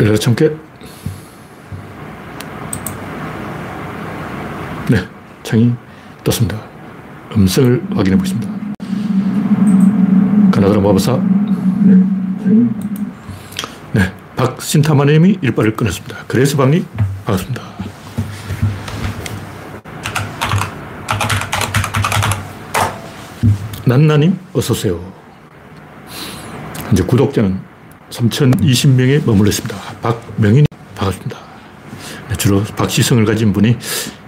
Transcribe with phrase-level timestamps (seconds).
[0.00, 0.48] 열려 참깨.
[4.88, 5.06] 네,
[5.42, 5.74] 창이
[6.24, 6.58] 떴습니다.
[7.36, 8.50] 음성을 확인해 보겠습니다.
[10.50, 11.20] 가나다라 마법사.
[13.92, 16.16] 네, 박신타마님이 일발을 끊었습니다.
[16.26, 16.86] 그래서 방님,
[17.26, 17.62] 반갑습니다.
[23.84, 24.98] 난나님, 어서오세요.
[26.86, 27.69] 현재 구독자는
[28.10, 29.76] 3,020명에 머물러 있습니다.
[30.02, 31.38] 박명인, 반갑습니다.
[32.28, 33.76] 네, 주로 박시성을 가진 분이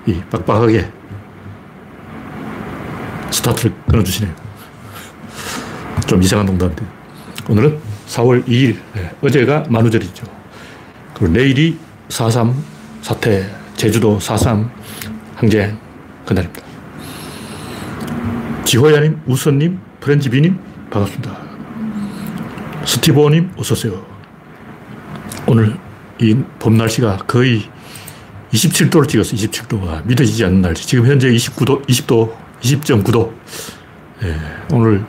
[0.07, 0.91] 이 빡빡하게
[3.31, 4.35] 스타트를 끊어주시네요.
[6.07, 6.85] 좀 이상한 농담인데.
[7.49, 10.25] 오늘은 4월 2일, 네, 어제가 만우절이죠.
[11.15, 12.55] 그리고 내일이 4.3
[13.01, 14.71] 사태, 제주도 4.3
[15.35, 15.79] 항쟁
[16.27, 16.63] 그날입니다.
[18.65, 20.59] 지호야님, 우선님, 프렌지비님,
[20.91, 21.42] 반갑습니다.
[22.87, 24.05] 스티브님, 어서오세요.
[25.47, 25.77] 오늘
[26.21, 27.69] 이 봄 날씨가 거의
[28.53, 29.35] 27도를 찍었어요.
[29.37, 29.85] 27도.
[29.85, 30.87] 와, 믿어지지 않는 날씨.
[30.87, 33.33] 지금 현재 29도, 20도, 20.9도.
[34.25, 34.37] 예,
[34.73, 35.05] 오늘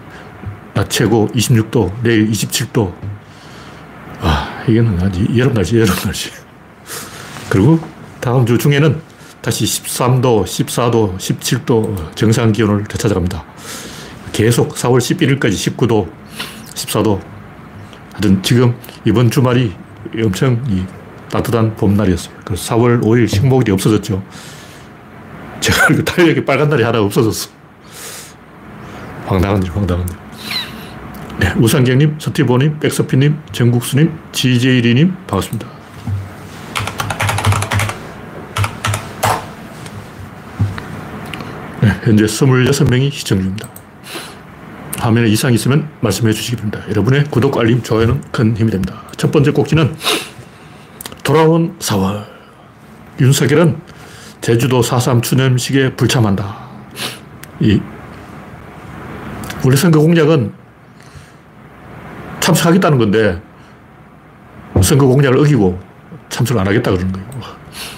[0.74, 2.94] 낮 최고 26도, 내일 27도.
[4.22, 6.32] 아, 이거는 아주 여름 날씨, 여름 날씨.
[7.50, 7.80] 그리고
[8.20, 9.02] 다음 주 중에는
[9.42, 13.44] 다시 13도, 14도, 17도 정상 기온을 되찾아갑니다.
[14.32, 16.10] 계속 4월 11일까지 19도,
[16.74, 17.33] 14도.
[18.24, 19.74] 하여튼 지금 이번 주말이
[20.24, 20.64] 엄청
[21.30, 22.34] 따뜻한 봄날이었어요.
[22.46, 24.24] 그래서 4월 5일 식목일이 없어졌죠.
[25.60, 27.50] 제가 그 달력에 빨간 날이 하나 없어졌어.
[29.26, 30.16] 황당한 일, 황당한 일.
[31.38, 35.68] 네, 우상경님, 서티보님, 백서피님, 정국수님, 지제이리님, 반갑습니다.
[41.82, 43.73] 네, 현재 26명이 시청 중입니다.
[45.04, 46.82] 화면에 이상이 있으면 말씀해 주시기 바랍니다.
[46.90, 49.04] 여러분의 구독, 알림, 좋아요는 큰 힘이 됩니다.
[49.18, 49.94] 첫 번째 꼭지는
[51.24, 52.24] 돌아온 4월.
[53.20, 53.82] 윤석열은
[54.40, 56.56] 제주도 4.3 추념식에 불참한다.
[57.60, 57.82] 이,
[59.66, 60.54] 원래 선거 공약은
[62.40, 63.42] 참석하겠다는 건데,
[64.82, 65.80] 선거 공약을 어기고
[66.30, 67.28] 참석을 안 하겠다 그러는 거예요.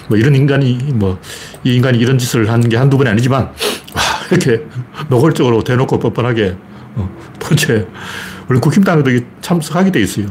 [0.08, 1.18] 뭐 이런 인간이, 뭐,
[1.62, 4.64] 이 인간이 이런 짓을 한 게 한두 번이 아니지만, 와, 이렇게
[5.08, 6.56] 노골적으로 대놓고 뻔뻔하게,
[6.96, 7.08] 어,
[7.38, 7.86] 번째,
[8.48, 10.26] 원래 국힘당에도 참석하게 돼 있어요.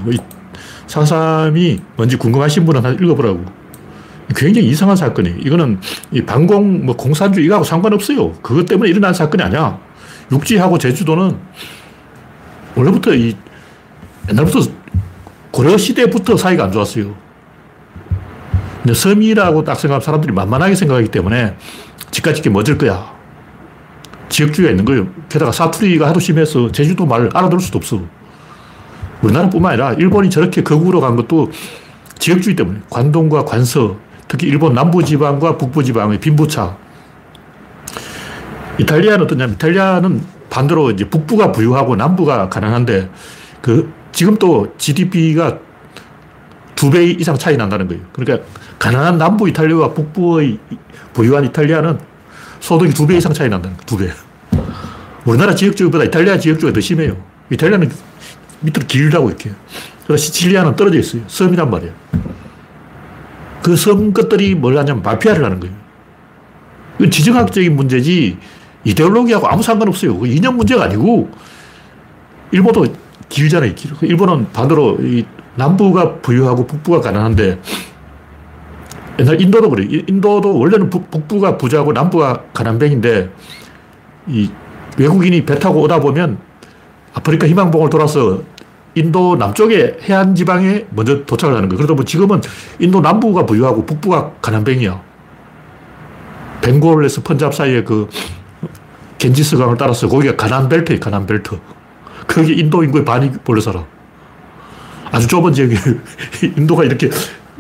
[0.88, 3.46] 사삼이 뭔지 궁금하신 분은 한번 읽어보라고.
[4.36, 5.36] 굉장히 이상한 사건이.
[5.40, 5.80] 이거는
[6.12, 8.34] 이 방공, 뭐 공산주 이거하고 상관없어요.
[8.42, 9.80] 그것 때문에 일어난 사건이 아니야.
[10.32, 11.38] 육지하고 제주도는
[12.76, 13.36] 원래부터 이
[14.30, 14.72] 옛날부터
[15.52, 17.16] 고려 시대부터 사이가 안 좋았어요.
[18.82, 21.56] 근데 섬이라고 딱 생각하면 사람들이 만만하게 생각하기 때문에
[22.12, 23.15] 집까짓게 멎을 거야.
[24.30, 25.08] 지역주의가 있는 거예요.
[25.30, 28.02] 게다가 사투리가 하도 심해서 제주도 말을 알아들을 수도 없어.
[29.22, 31.52] 우리나라뿐만 아니라 일본이 저렇게 거국으로 간 것도
[32.20, 33.98] 지역주의 때문에 관동과 관서,
[34.28, 36.78] 특히 일본 남부지방과 북부지방의 빈부차.
[38.80, 43.10] 이탈리아는 어떠냐면 이탈리아는 반대로 이제 북부가 부유하고 남부가 가난한데
[43.62, 45.60] 그 지금 또 GDP가
[46.76, 48.04] 두 배 이상 차이 난다는 거예요.
[48.12, 48.48] 그러니까
[48.80, 50.60] 가난한 남부 이탈리아와 북부의
[51.14, 51.98] 부유한 이탈리아는
[52.66, 53.86] 소득이 두 배 이상 차이 난다는 거예요.
[53.86, 54.12] 두 배.
[55.24, 57.16] 우리나라 지역주의보다 이탈리아 지역주의가 더 심해요.
[57.52, 57.92] 이탈리아는
[58.62, 59.52] 밑으로 길다고 이렇게.
[60.08, 61.22] 그래서 시칠리아는 떨어져 있어요.
[61.28, 61.94] 섬이란 말이에요.
[63.62, 65.76] 그섬 것들이 뭘 하냐면 마피아를 하는 거예요.
[66.98, 68.38] 이건 지정학적인 문제지
[68.84, 70.18] 이데올로기하고 아무 상관없어요.
[70.18, 71.30] 그 이념 문제가 아니고
[72.52, 72.86] 일본도
[73.30, 73.76] 길잖아요.
[73.76, 73.92] 길.
[74.02, 75.24] 일본은 반대로 이
[75.56, 77.60] 남부가 부유하고 북부가 가난한데
[79.20, 80.02] 옛날 인도도 그래요.
[80.08, 83.30] 인도도 원래는 북 부가 부자고 남부가 가난뱅인데
[84.28, 84.50] 이
[84.98, 86.38] 외국인이 배 타고 오다 보면
[87.14, 88.42] 아프리카 희망봉을 돌아서
[88.96, 91.78] 인도 남쪽에 해안 지방에 먼저 도착을 하는 거예요.
[91.78, 92.42] 그러다 보면 지금은
[92.80, 95.02] 인도 남부가 부유하고 북부가 가난뱅이야.
[96.62, 98.10] 벵골에서 펀잡 사이에 그
[99.18, 101.58] 겐지스 강을 따라서 거기가 가난 벨트예요, 가난 벨트.
[102.28, 103.86] 거기 인도 인구의 반이 몰려 살아.
[105.12, 105.76] 아주 좁은 지역에
[106.58, 107.10] 인도가 이렇게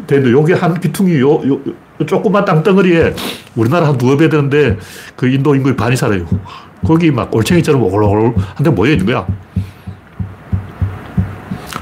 [0.07, 3.13] 되는데 요게 한 기퉁이 요, 요, 요 조그만 땅덩어리에
[3.55, 4.77] 우리나라 한 두어 배 되는데
[5.15, 6.25] 그 인도 인구의 반이 살아요.
[6.85, 9.25] 거기 막 올챙이처럼 오글오글 한데 모여 있는 거야.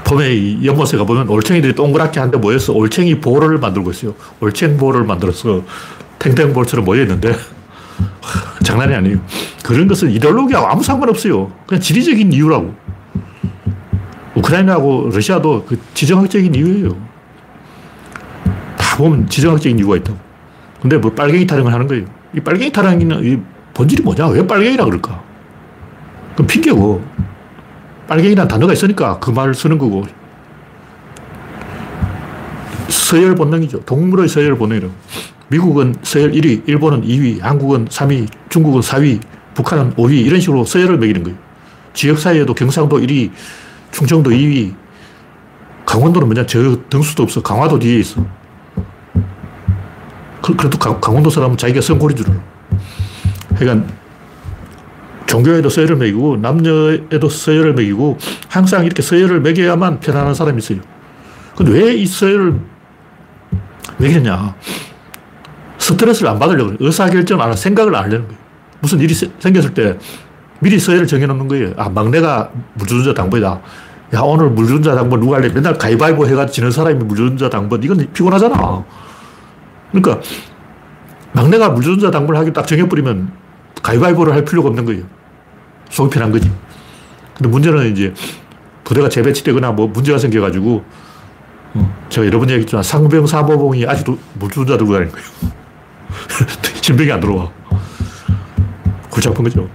[0.04, 4.14] 봄에 연못에 가보면 올챙이들이 동그랗게 한데 모여서 올챙이 볼을 만들고 있어요.
[4.40, 5.62] 올챙볼을 만들어서
[6.18, 7.34] 탱탱볼처럼 모여 있는데
[8.62, 9.18] 장난이 아니에요.
[9.62, 11.50] 그런 것은 이데올로기하고 아무 상관없어요.
[11.66, 12.74] 그냥 지리적인 이유라고.
[14.36, 17.13] 우크라이나하고 러시아도 그 지정학적인 이유예요.
[18.94, 20.16] 다 보면 지정학적인 이유가 있다고.
[20.80, 22.04] 근데 뭐 빨갱이 타령을 하는 거예요.
[22.32, 23.38] 이 빨갱이 타령이
[23.74, 24.28] 본질이 뭐냐?
[24.28, 25.20] 왜 빨갱이라 그럴까?
[26.36, 27.02] 그 핑계고.
[28.06, 30.04] 빨갱이라는 단어가 있으니까 그 말을 쓰는 거고.
[32.88, 33.80] 서열 본능이죠.
[33.80, 34.94] 동물의 서열 본능이라고.
[35.48, 39.20] 미국은 서열 1위, 일본은 2위, 한국은 3위, 중국은 4위,
[39.54, 41.38] 북한은 5위 이런 식으로 서열을 매기는 거예요.
[41.92, 43.30] 지역 사이에도 경상도 1위,
[43.90, 44.74] 충청도 2위,
[45.84, 47.42] 강원도는 뭐냐 저 등수도 없어.
[47.42, 48.24] 강화도 뒤에 있어.
[50.44, 52.38] 그, 그래도 강원도 사람은 자기가 성골인 줄 알아.
[53.56, 53.94] 그러니까
[55.24, 58.18] 종교에도 서열을 매기고 남녀에도 서열을 매기고
[58.50, 60.80] 항상 이렇게 서열을 매겨야만 편안한 사람이 있어요.
[61.56, 62.60] 근데 왜 이 서열을
[63.96, 64.54] 매기느냐.
[65.78, 68.40] 스트레스를 안 받으려고 의사결정 안 하고 생각을 안 하려는 거예요.
[68.80, 69.98] 무슨 일이 생겼을 때
[70.60, 71.72] 미리 서열을 정해놓는 거예요.
[71.78, 73.60] 아, 막내가 물주전자 당번이다.
[74.14, 75.48] 야, 오늘 물주전자 당번 누가 할래?
[75.48, 77.82] 맨날 가위바위보 해가지고 지는 사람이 물주전자 당번.
[77.82, 78.84] 이건 피곤하잖아.
[79.94, 80.20] 그러니까
[81.32, 83.30] 막내가 물주전자 당번을 하기 딱 정해버리면
[83.82, 85.04] 가위바위보를 할 필요가 없는 거예요.
[85.90, 86.50] 속이 편한 거지.
[87.36, 88.12] 근데 문제는 이제
[88.82, 90.84] 부대가 재배치되거나 뭐 문제가 생겨가지고
[91.74, 95.26] 어, 제가 여러 번 얘기했지만 상병 사보봉이 아직도 물주전자 들고 다니는 거예요.
[96.82, 97.50] 신병이 안 들어와.
[99.10, 99.68] 골치 아픈 거죠.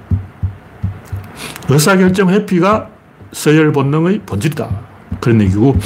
[1.70, 2.90] 의사결정 회피가
[3.32, 4.70] 서열 본능의 본질이다.
[5.22, 5.78] 그런 얘기고,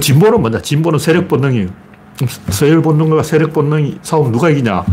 [0.00, 0.60] 진보는 뭐냐?
[0.60, 1.68] 진보는 세력 본능이에요.
[2.26, 4.84] 서열 본능과 세력 본능이 싸움 누가 이기냐?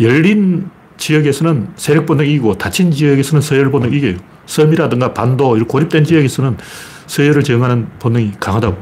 [0.00, 4.16] 열린 지역에서는 세력 본능이 이기고, 닫힌 지역에서는 서열 본능이 이겨요.
[4.46, 6.56] 섬이라든가 반도, 고립된 지역에서는
[7.06, 8.76] 서열을 정하는 본능이 강하다고.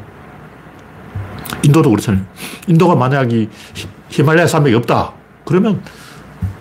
[1.64, 2.24] 인도도 그렇잖아요.
[2.66, 3.48] 인도가 만약에
[4.08, 5.12] 히말라야 산맥이 없다.
[5.44, 5.82] 그러면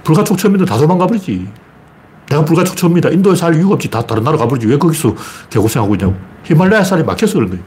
[0.03, 1.47] 불가촉 처음인데 다 도망가 버리지.
[2.29, 3.09] 내가 불가촉 처음이다.
[3.09, 3.89] 인도에 살 이유가 없지.
[3.89, 4.67] 다 다른 나라 가버리지.
[4.67, 5.15] 왜 거기서
[5.49, 6.15] 개고생하고 있냐고.
[6.43, 7.63] 히말라야 산이 막혀서 그런 거예요.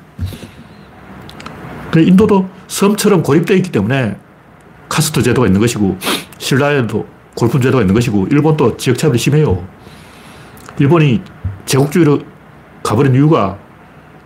[2.08, 4.16] 인도도 섬처럼 고립되어 있기 때문에
[4.88, 5.96] 카스트 제도가 있는 것이고,
[6.38, 7.06] 신라에도
[7.36, 9.64] 골품 제도가 있는 것이고, 일본도 지역차별이 심해요.
[10.80, 11.22] 일본이
[11.66, 12.18] 제국주의로
[12.82, 13.56] 가버린 이유가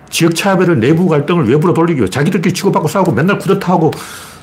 [0.08, 3.90] 지역차별을 내부 갈등을 외부로 돌리기 위해 자기들끼리 치고받고 싸우고 맨날 쿠데타하고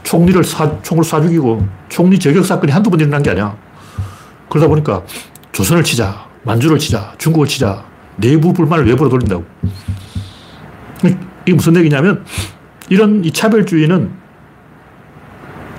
[0.04, 3.58] 총리를 사, 총을 쏴 죽이고 총리 저격 사건이 한두 번 일어난 게 아니야.
[4.50, 5.02] 그러다 보니까
[5.52, 7.84] 조선을 치자, 만주를 치자, 중국을 치자,
[8.18, 9.44] 내부 불만을 외부로 돌린다고.
[11.48, 12.24] 이게 무슨 얘기냐면
[12.90, 14.12] 이런 이 차별주의는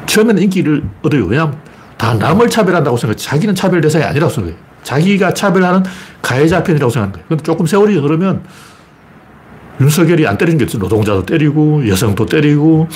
[0.06, 1.26] 처음에는 인기를 얻어요.
[1.26, 1.58] 왜냐하면
[1.96, 3.16] 다 남을 차별한다고 생각해.
[3.16, 4.56] 자기는 차별 대상이 아니라고 생각해.
[4.82, 5.82] 자기가 차별하는
[6.22, 7.26] 가해자 편이라고 생각하는 거예요.
[7.28, 8.44] 근데 조금 세월이 흐르면
[9.80, 10.78] 윤석열이 안 때리는 게 있어.
[10.78, 12.88] 노동자도 때리고, 여성도 때리고,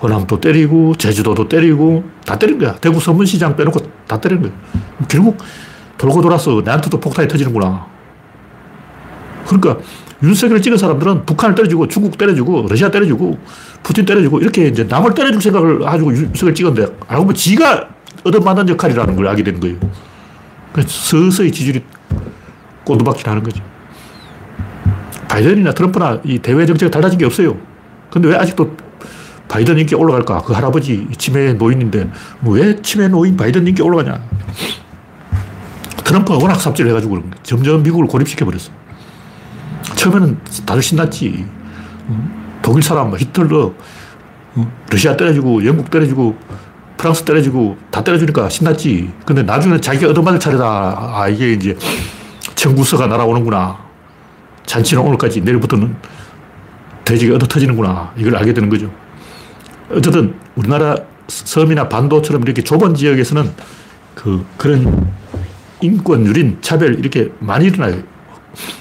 [0.00, 2.74] 호남도 때리고, 제주도도 때리고, 다 때린 거야.
[2.76, 4.52] 대구 서문시장 빼놓고 다 때린 거야.
[5.08, 5.38] 결국
[5.98, 7.86] 돌고 돌아서 내한테도 폭탄이 터지는구나.
[9.46, 9.78] 그러니까
[10.22, 13.38] 윤석열을 찍은 사람들은 북한을 때려주고, 중국 때려주고, 러시아 때려주고,
[13.82, 17.88] 푸틴 때려주고, 이렇게 이제 남을 때려줄 생각을 가지고 윤석열 찍었는데, 알고 보면 지가
[18.24, 19.76] 얻어맞는 역할이라는 걸 알게 된 거예요.
[20.72, 21.82] 그래서 서서히 지지율이
[22.84, 23.62] 꼬두박질 하는 거죠.
[25.28, 27.56] 바이든이나 트럼프나 이 대외 정책이 달라진 게 없어요.
[28.10, 28.76] 근데 왜 아직도
[29.48, 30.42] 바이든 인기 올라갈까?
[30.42, 32.10] 그 할아버지 치매 노인인데
[32.40, 34.20] 뭐 왜 치매 노인 바이든 인기 올라가냐?
[36.04, 37.22] 트럼프가 워낙 삽질을 해가지고.
[37.42, 38.81] 점점 미국을 고립시켜버렸어.
[39.82, 41.46] 처음에는 다들 신났지.
[42.62, 43.72] 독일 사람, 뭐 히틀러,
[44.90, 46.36] 러시아 때려주고, 영국 때려주고,
[46.96, 49.12] 프랑스 때려주고, 다 때려주니까 신났지.
[49.26, 50.64] 근데 나중에는 자기가 얻어맞을 차례다.
[50.64, 51.76] 아, 이게 이제
[52.54, 53.78] 청구서가 날아오는구나.
[54.66, 55.96] 잔치는 오늘까지, 내일부터는
[57.04, 58.12] 돼지가 얻어 터지는구나.
[58.16, 58.90] 이걸 알게 되는 거죠.
[59.90, 60.96] 어쨌든 우리나라
[61.26, 63.50] 섬이나 반도처럼 이렇게 좁은 지역에서는
[64.14, 65.10] 그, 그런
[65.80, 68.02] 인권, 유린, 차별 이렇게 많이 일어나요.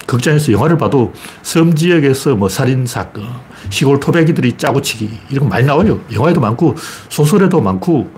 [0.06, 1.14] 극장에서 영화를 봐도
[1.44, 3.26] 섬 지역에서 뭐 살인 사건,
[3.70, 6.02] 시골 토백이들이 짜고치기 이런 거 많이 나와요.
[6.14, 6.76] 영화에도 많고
[7.10, 8.12] 소설에도 많고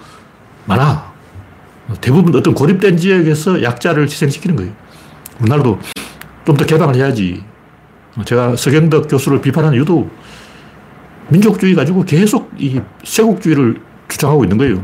[0.66, 1.14] 많아.
[2.02, 4.72] 대부분 어떤 고립된 지역에서 약자를 희생시키는 거예요.
[5.40, 5.80] 우리나라도
[6.46, 7.44] 좀 더 개방을 해야지.
[8.26, 10.10] 제가 서경덕 교수를 비판하는 이유도
[11.30, 14.84] 민족주의 가지고 계속 이 세국주의를 주장하고 있는 거예요.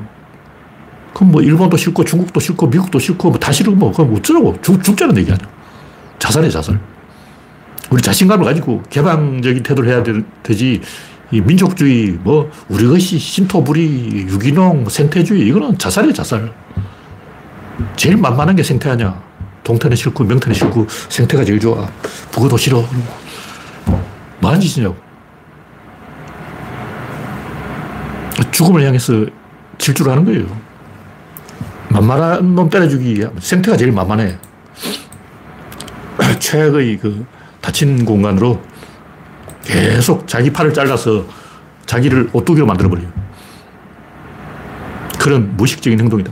[1.13, 4.81] 그럼 뭐 일본도 싫고 중국도 싫고 미국도 싫고 뭐 다 싫고 뭐 그럼 어쩌라고 죽,
[4.83, 5.47] 죽자는 얘기 아니야.
[6.19, 6.79] 자살해 자살.
[7.89, 10.13] 우리 자신감을 가지고 개방적인 태도를 해야 되,
[10.53, 10.81] 지이
[11.31, 16.53] 민족주의 뭐 우리 것이 신토불이 유기농 생태주의 이거는 자살이야 자살.
[17.95, 19.19] 제일 만만한 게 생태 아니야.
[19.63, 21.87] 동태는 싫고 명태는 싫고 생태가 제일 좋아.
[22.31, 22.83] 북어도 싫어.
[24.39, 24.95] 뭐 하는 짓이냐고.
[28.51, 29.25] 죽음을 향해서
[29.77, 30.45] 질주를 하는 거예요.
[31.89, 34.37] 만만한 놈 때려주기 생태가 제일 만만해.
[36.37, 37.25] 최악의 그
[37.61, 38.61] 닫힌 공간으로
[39.63, 41.25] 계속 자기 팔을 잘라서
[41.85, 43.07] 자기를 오뚜기로 만들어버려요.
[45.19, 46.31] 그런 무식적인 행동이다.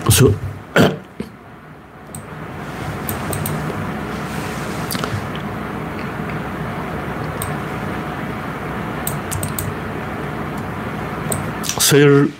[0.00, 0.30] 그래서
[11.80, 12.30] 서열,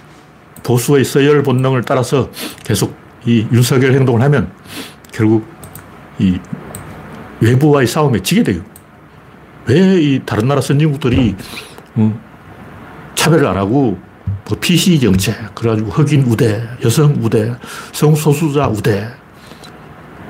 [0.63, 2.31] 보수의 서열 본능을 따라서
[2.65, 2.95] 계속
[3.25, 4.53] 이 윤석열 행동을 하면
[5.13, 5.58] 결국
[6.19, 6.39] 이
[7.41, 8.63] 외부와의 싸움에 지게 돼요.
[9.67, 11.37] 왜 이 다른 나라 선진국들이
[11.99, 12.19] 음,
[13.15, 13.99] 차별을 안 하고
[14.49, 17.55] 뭐 PC 정책, 그래가지고 흑인 우대, 여성 우대,
[17.93, 19.07] 성소수자 우대.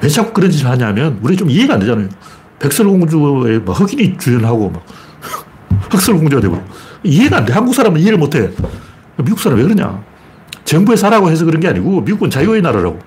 [0.02, 2.09] 왜 자꾸 그런 짓을 하냐면 우리 좀 이해가 안 되잖아요.
[2.59, 4.85] 백설공주에 막 흑인이 주연하고 막
[5.90, 6.62] 흑설공주가 되고
[7.04, 7.52] 이해가 안 돼.
[7.52, 8.50] 한국 사람은 이해를 못 해.
[9.18, 10.02] 미국 사람 왜 그러냐.
[10.64, 12.99] 정부에 사라고 해서 그런 게 아니고 미국은 자유의 나라라고.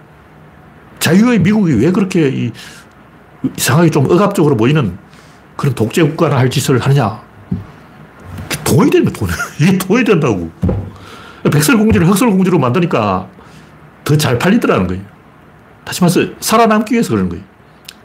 [1.02, 2.52] 자유의 미국이 왜 그렇게 이,
[3.58, 4.98] 이상하게 좀 억압적으로 보이는
[5.58, 7.22] 그런 독재 국가나 할 짓을 하느냐.
[8.64, 9.28] 돈이 되면 돈.
[9.60, 10.50] 이게 돈이 된다고.
[11.52, 13.28] 백설공주를 흑설공주로 만드니까
[14.04, 15.02] 더 잘 팔리더라는 거예요.
[15.84, 17.44] 다시 말해서 살아남기 위해서 그러는 거예요.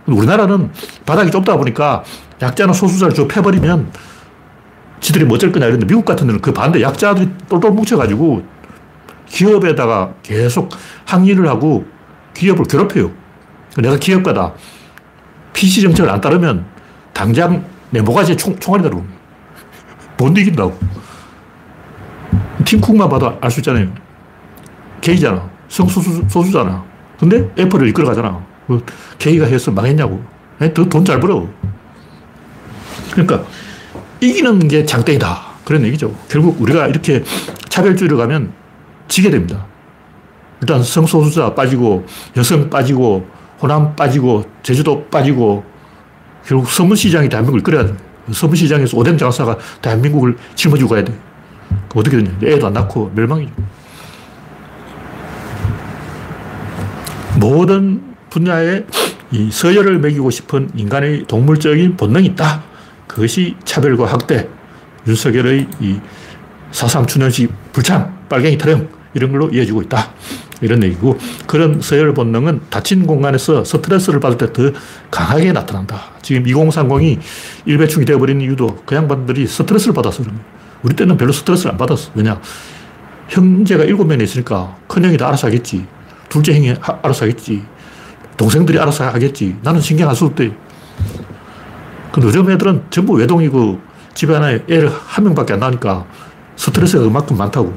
[0.06, 0.70] 우리나라는
[1.04, 2.02] 바닥이 좁다 보니까
[2.40, 3.92] 약자나 소수자를 좀 패버리면
[5.00, 8.42] 지들이 뭐 어쩔 거냐 이런데 미국 같은 데는 그 반대 약자들이 똘똘 뭉쳐가지고
[9.26, 10.70] 기업에다가 계속
[11.04, 11.84] 항의를 하고
[12.37, 13.11] 기업을 괴롭혀요.
[13.78, 14.52] 내가 기업가다.
[15.52, 16.64] PC 정책을 안 따르면
[17.12, 19.09] 당장 내 모가지에 총, 총알이 들어오는
[20.19, 20.78] 못 이긴다고.
[22.64, 23.88] 팀쿡만 봐도 알 수 있잖아요.
[25.00, 25.49] K잖아.
[25.69, 26.85] 성소수잖아.
[27.19, 28.45] 근데 애플을 이끌어 가잖아.
[28.66, 28.81] 뭐
[29.19, 30.23] K가 해서 망했냐고.
[30.90, 31.47] 돈 잘 벌어.
[33.12, 33.45] 그러니까
[34.21, 35.38] 이기는 게 장땡이다.
[35.64, 36.14] 그런 얘기죠.
[36.28, 37.23] 결국 우리가 이렇게
[37.69, 38.52] 차별주의로 가면
[39.09, 39.66] 지게 됩니다.
[40.66, 42.04] 일단 성소수자 빠지고,
[42.37, 43.25] 여성 빠지고,
[43.62, 45.64] 호남 빠지고, 제주도 빠지고,
[46.44, 47.94] 결국 서문시장이 대한민국을 끌어야 돼.
[48.32, 51.16] 서문시장에서 오뎅 장사가 대한민국을 짊어지고 가야 돼.
[51.94, 52.37] 어떻게 되냐.
[52.42, 53.52] 애도 안 낳고 멸망이죠.
[57.38, 58.85] 모든 분야에
[59.30, 62.64] 이 서열을 매기고 싶은 인간의 동물적인 본능이 있다.
[63.06, 64.49] 그것이 차별과 학대,
[65.06, 66.00] 윤석열의 이
[66.73, 70.12] 사상 추년식 불참, 빨갱이 타령 이런 걸로 이어지고 있다.
[70.62, 74.72] 이런 얘기고 그런 서열 본능은 닫힌 공간에서 스트레스를 받을 때 더
[75.10, 76.00] 강하게 나타난다.
[76.22, 77.18] 지금 2030이
[77.66, 80.48] 일배충이 되어버린 이유도 그 양반들이 스트레스를 받아서 그런 거예요.
[80.82, 82.10] 우리 때는 별로 스트레스를 안 받았어.
[82.14, 82.40] 왜냐?
[83.28, 85.86] 형제가 일곱 명이 있으니까 큰형이 다 알아서 하겠지.
[86.28, 87.62] 둘째 형이 하, 알아서 하겠지.
[88.36, 89.56] 동생들이 알아서 하겠지.
[89.62, 90.56] 나는 신경 안 써도 돼.
[92.12, 93.80] 근데 요즘 애들은 전부 외동이고
[94.14, 96.06] 집에 하나에 애를 한 명밖에 안 나니까
[96.56, 97.76] 스트레스가 그만큼 많다고.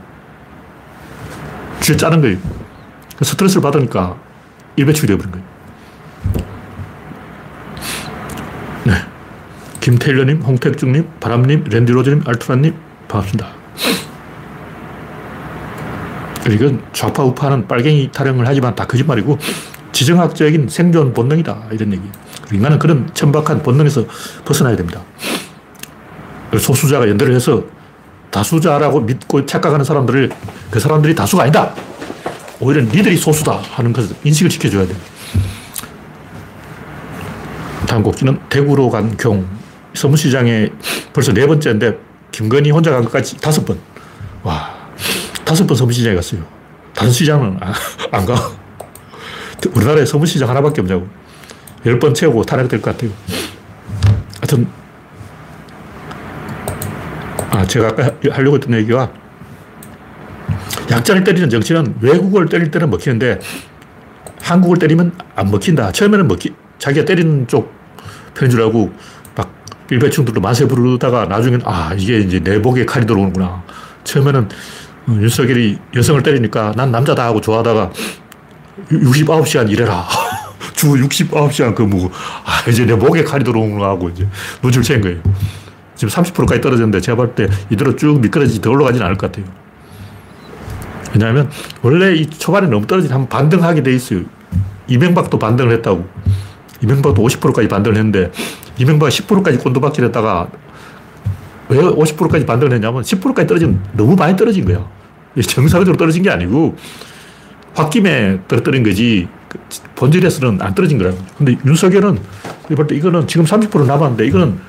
[1.82, 2.59] 쥐 짜는 거예요.
[3.22, 4.18] 스트레스를 받으니까
[4.76, 5.46] 일배축이 되어버린 거예요.
[8.86, 8.94] 네.
[9.82, 12.74] 김태일러님, 홍택중님, 바람님, 랜디로즈님, 알투라님,
[13.08, 13.48] 반갑습니다.
[16.50, 19.38] 이건 좌파 우파는 빨갱이 타령을 하지만 다 거짓말이고
[19.92, 21.68] 지정학적인 생존 본능이다.
[21.72, 22.04] 이런 얘기.
[22.52, 24.06] 인간은 그런 천박한 본능에서
[24.46, 25.02] 벗어나야 됩니다.
[26.58, 27.64] 소수자가 연대를 해서
[28.32, 30.32] 다수자라고 믿고 착각하는 사람들을
[30.72, 31.74] 그 사람들이 다수가 아니다.
[32.60, 34.94] 오히려 니들이 소수다 하는 것을 인식을 시켜줘야 돼.
[37.88, 39.48] 다음 곡지는 대구로 간 경.
[39.94, 40.70] 서문시장에
[41.14, 41.98] 벌써 네 번째인데
[42.32, 43.80] 김건희 혼자 간 것까지 다섯 번.
[44.44, 44.76] 와,
[45.44, 46.42] 다섯 번 서문시장에 갔어요.
[46.94, 47.74] 다른 시장은 안,
[48.12, 48.36] 안 가.
[49.74, 51.08] 우리나라에 서문시장 하나밖에 없냐고.
[51.86, 53.12] 열 번 채우고 탄핵될 것 같아요.
[54.42, 54.68] 하여튼,
[57.52, 59.12] 아, 제가 아까 하려고 했던 얘기가
[60.90, 63.40] 약자를 때리는 정치는 외국을 때릴 때는 먹히는데
[64.42, 65.92] 한국을 때리면 안 먹힌다.
[65.92, 67.72] 처음에는 먹히, 자기가 때리는 쪽
[68.34, 68.92] 편인 줄 알고
[69.36, 69.52] 막
[69.92, 73.64] 일배충들도 만세 부르다가 나중엔 아, 이게 이제 내 목에 칼이 들어오는구나.
[74.04, 74.50] 처음에는
[75.10, 77.92] 윤석열이 여성을 때리니까 난 남자다 하고 좋아하다가
[78.92, 80.08] 69시간 일해라.
[80.74, 82.10] 주 69시간 근무고,
[82.46, 84.26] 아, 이제 내 목에 칼이 들어오는구나 하고 이제
[84.64, 85.22] 눈치를 챈 거예요.
[85.96, 89.46] 지금 30%까지 떨어졌는데 제가 볼 때 이대로 쭉 미끄러지지 더 올라가지는 않을 것 같아요.
[91.14, 91.50] 왜냐하면
[91.82, 94.22] 원래 이 초반에 너무 떨어지면 반등하게 돼 있어요.
[94.88, 96.06] 이명박도 반등을 했다고.
[96.82, 98.32] 이명박도 50%까지 반등을 했는데
[98.78, 100.48] 이명박 10%까지 꼰두박질 했다가
[101.70, 104.88] 왜 50%까지 반등을 했냐면 10%까지 떨어지면 너무 많이 떨어진 거야.
[105.42, 106.76] 정상적으로 떨어진 게 아니고
[107.78, 109.28] 홧김에 떨어뜨린 거지
[109.96, 111.18] 본질에서는 안 떨어진 거라고.
[111.38, 112.20] 근데 윤석열은
[112.76, 114.60] 볼때 이거는 지금 30% 남았는데 이거는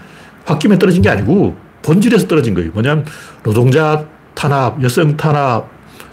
[0.48, 2.70] 홧김에 떨어진 게 아니고 본질에서 떨어진 거예요.
[2.72, 3.06] 뭐냐면
[3.42, 4.04] 노동자
[4.34, 5.68] 탄압, 여성 탄압,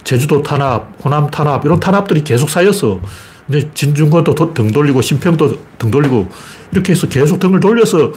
[0.08, 2.98] 제주도 탄압, 호남 탄압, 이런 탄압들이 계속 쌓였어.
[3.46, 6.26] 이제 진중권도 등 돌리고, 심평도 등 돌리고,
[6.72, 8.10] 이렇게 해서 계속 등을 돌려서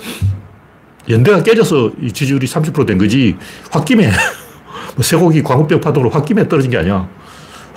[1.10, 3.36] 연대가 깨져서 이 지지율이 30%된 거지,
[3.76, 4.08] 홧김에,
[4.96, 7.10] 뭐 쇠고기 광우병 파동으로 홧김에 떨어진 게 아니야.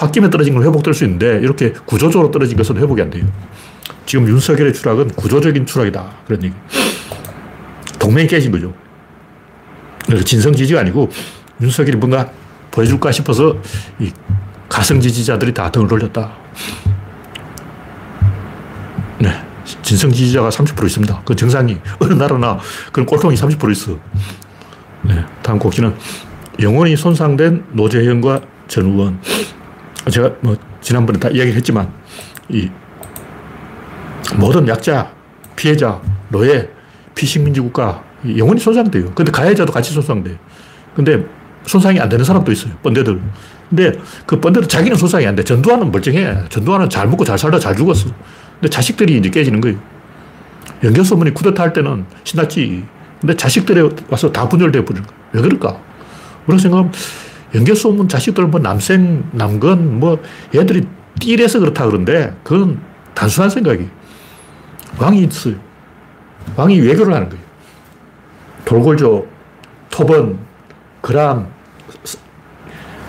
[0.00, 3.26] 홧김에 떨어진 건 회복될 수 있는데, 이렇게 구조적으로 떨어진 것은 회복이 안 돼요.
[4.06, 6.08] 지금 윤석열의 추락은 구조적인 추락이다.
[6.28, 6.54] 그런 얘기.
[7.98, 8.72] 동맹이 깨진 거죠.
[10.24, 11.10] 진성 지지가 아니고,
[11.60, 12.30] 윤석열이 뭔가
[12.74, 13.56] 보여줄까 싶어서
[14.00, 14.10] 이
[14.68, 16.32] 가성 지지자들이 다 등을 돌렸다.
[19.20, 19.30] 네.
[19.82, 21.22] 진성 지지자가 30% 있습니다.
[21.24, 22.58] 그 정상이 어느 나라나
[22.92, 23.98] 그런 꼴통이 30% 있어.
[25.02, 25.24] 네.
[25.42, 25.94] 다음 곡지는
[26.60, 29.20] 영혼이 손상된 노재현과 전 의원.
[30.10, 31.90] 제가 뭐 지난번에 다 이야기를 했지만
[32.48, 32.68] 이
[34.36, 35.12] 모든 약자,
[35.54, 36.68] 피해자, 노예,
[37.14, 38.02] 피식민지 국가
[38.36, 39.12] 영혼이 손상돼요.
[39.14, 40.36] 근데 가해자도 같이 손상돼요.
[40.94, 41.24] 근데
[41.66, 42.74] 손상이 안 되는 사람도 있어요.
[42.82, 43.20] 번데들.
[43.68, 43.92] 근데
[44.26, 45.42] 그 번데들 자기는 손상이 안 돼.
[45.42, 46.48] 전두환은 멀쩡해.
[46.48, 48.10] 전두환은 잘 먹고 잘 살다 잘 죽었어.
[48.54, 49.78] 근데 자식들이 이제 깨지는 거예요.
[50.82, 52.84] 연결소문이 쿠데타 할 때는 신났지.
[53.20, 55.20] 근데 자식들이 와서 다 분열돼 버리는 거예요.
[55.32, 55.80] 왜 그럴까?
[56.46, 56.92] 우리가 생각하면
[57.54, 60.22] 연결소문 자식들 뭐 남생, 남건 뭐
[60.54, 60.86] 얘들이
[61.20, 62.80] 띠래서 그렇다 그런데 그건
[63.14, 63.88] 단순한 생각이
[64.98, 65.54] 왕이 있어요.
[66.56, 67.42] 왕이 외교를 하는 거예요.
[68.64, 69.26] 돌골조,
[69.90, 70.38] 토번,
[71.04, 71.48] 그람,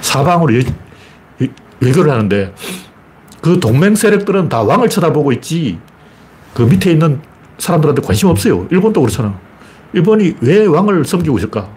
[0.01, 0.53] 사방으로
[1.79, 2.53] 외교를 하는데
[3.39, 5.79] 그 동맹 세력들은 다 왕을 쳐다보고 있지
[6.53, 7.21] 그 밑에 있는
[7.57, 8.67] 사람들한테 관심 없어요.
[8.69, 9.39] 일본도 그렇잖아.
[9.93, 11.69] 일본이 왜 왕을 섬기고 있을까?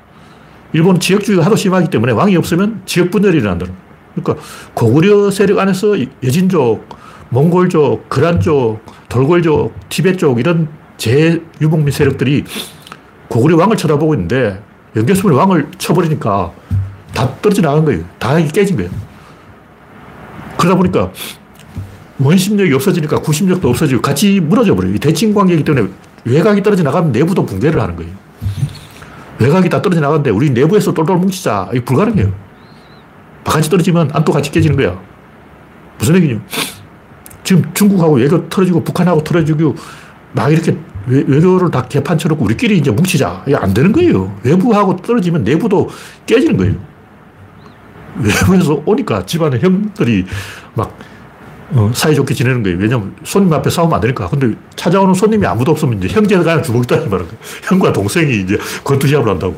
[0.72, 3.66] 일본은 지역주의가 하도 심하기 때문에 왕이 없으면 지역 분열이 일어난다.
[4.16, 4.44] 그러니까
[4.74, 6.88] 고구려 세력 안에서 여진족,
[7.28, 12.42] 몽골족, 그란족, 돌골족, 티벳족 이런 제유목민 세력들이
[13.28, 14.66] 고구려 왕을 쳐다보고 있는데
[14.96, 16.52] 연결수문에 왕을 쳐버리니까
[17.14, 18.04] 다 떨어져 나간 거예요.
[18.18, 18.90] 다 깨진 거예요.
[20.56, 21.10] 그러다 보니까
[22.18, 24.98] 원심력이 없어지니까 구심력도 없어지고 같이 무너져 버려요.
[24.98, 25.88] 대칭 관계이기 때문에
[26.24, 28.12] 외곽이 떨어져 나가면 내부도 붕괴를 하는 거예요.
[29.38, 31.68] 외곽이 다 떨어져 나가는데 우리 내부에서 똘똘 뭉치자.
[31.72, 32.32] 이게 불가능해요.
[33.44, 35.00] 바깥이 떨어지면 안도 같이 깨지는 거야.
[35.98, 36.40] 무슨 얘기냐.
[37.44, 39.76] 지금 중국하고 외교 틀어지고 북한하고 틀어지고
[40.32, 40.76] 막 이렇게
[41.08, 43.44] 외, 교를 다 개판 쳐놓고 우리끼리 이제 뭉치자.
[43.46, 44.34] 이게 안 되는 거예요.
[44.42, 45.88] 외부하고 떨어지면 내부도
[46.26, 46.74] 깨지는 거예요.
[48.16, 50.24] 외부에서 오니까 집안의 형들이
[50.74, 50.96] 막
[51.70, 52.78] 어, 사이좋게 지내는 거예요.
[52.78, 54.28] 왜냐면 손님 앞에 싸우면 안 되니까.
[54.28, 57.26] 근데 찾아오는 손님이 아무도 없으면 이제 형제가 주먹 있다는 말은.
[57.64, 59.56] 형과 동생이 이제 권투시합을 한다고.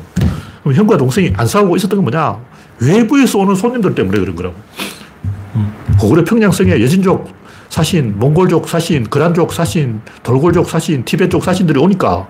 [0.61, 2.37] 그럼 형과 동생이 안 싸우고 있었던 건 뭐냐?
[2.79, 4.55] 외부에서 오는 손님들 때문에 그런 거라고.
[5.55, 5.73] 음.
[5.99, 7.40] 고구려 평양성에 여진족
[7.71, 12.27] 사신, 몽골족 사신, 그란족 사신, 돌골족 사신, 티벳족 사신들이 오니까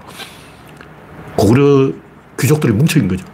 [1.35, 1.91] 고구려
[2.39, 3.27] 귀족들이 뭉쳐있는 거죠.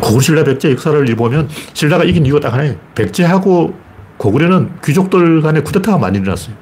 [0.00, 2.76] 고구려 신라 백제 역사를 보면 신라가 이긴 이유가 딱 하나예요.
[2.94, 3.74] 백제하고
[4.16, 6.54] 고구려는 귀족들 간에 쿠데타가 많이 일어났어요.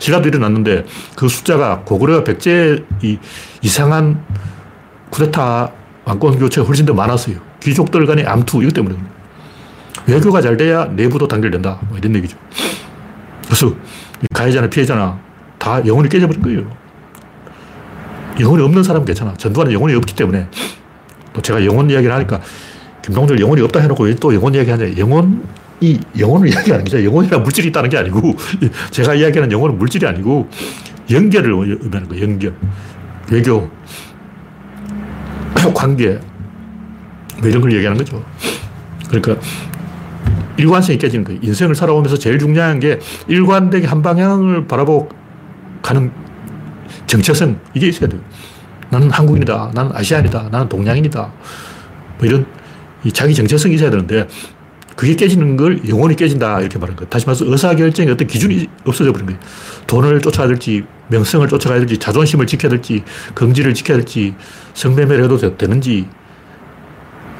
[0.00, 0.84] 신라도 일어났는데
[1.14, 3.18] 그 숫자가 고구려 백제 이
[3.62, 4.20] 이상한
[5.10, 5.70] 쿠데타
[6.06, 7.36] 왕권 교체가 훨씬 더 많았어요.
[7.62, 8.96] 귀족들 간의 암투 이것 때문에
[10.06, 11.78] 외교가 잘 돼야 내부도 단결된다.
[11.88, 12.36] 뭐 이런 얘기죠.
[13.46, 13.74] 그래서
[14.32, 15.18] 가해자나 피해자나
[15.58, 16.70] 다 영혼이 깨져버린 거예요.
[18.40, 19.34] 영혼이 없는 사람은 괜찮아.
[19.34, 20.48] 전두환은 영혼이 없기 때문에
[21.32, 22.40] 또 제가 영혼 이야기를 하니까
[23.02, 24.96] 김동철 영혼이 없다 해놓고 왜 또 영혼 이야기 하냐.
[24.98, 28.34] 영혼이 영혼을 이야기하는 게 영혼이란 물질이 있다는 게 아니고
[28.90, 30.48] 제가 이야기하는 영혼은 물질이 아니고
[31.10, 32.22] 연결을 의미하는 거예요.
[32.24, 32.54] 연결.
[33.30, 33.70] 외교.
[35.74, 36.18] 관계.
[37.38, 38.22] 뭐 이런 걸 얘기하는 거죠.
[39.08, 39.36] 그러니까
[40.56, 41.40] 일관성이 깨지는 거예요.
[41.42, 45.08] 인생을 살아오면서 제일 중요한 게 일관되게 한 방향을 바라보고
[45.82, 46.10] 가는
[47.06, 48.20] 정체성, 이게 있어야 돼요.
[48.90, 49.72] 나는 한국인이다.
[49.74, 50.48] 나는 아시안이다.
[50.50, 51.32] 나는 동양인이다.
[52.18, 52.46] 뭐 이런
[53.12, 54.28] 자기 정체성이 있어야 되는데
[54.96, 56.60] 그게 깨지는 걸 영혼이 깨진다.
[56.60, 57.08] 이렇게 말하는 거예요.
[57.08, 59.40] 다시 말해서 의사결정에 어떤 기준이 없어져 버린 거예요.
[59.88, 63.02] 돈을 쫓아야 될지, 명성을 쫓아가야 될지, 자존심을 지켜야 될지,
[63.34, 64.34] 긍지를 지켜야 될지,
[64.74, 66.08] 성매매를 해도 되는지.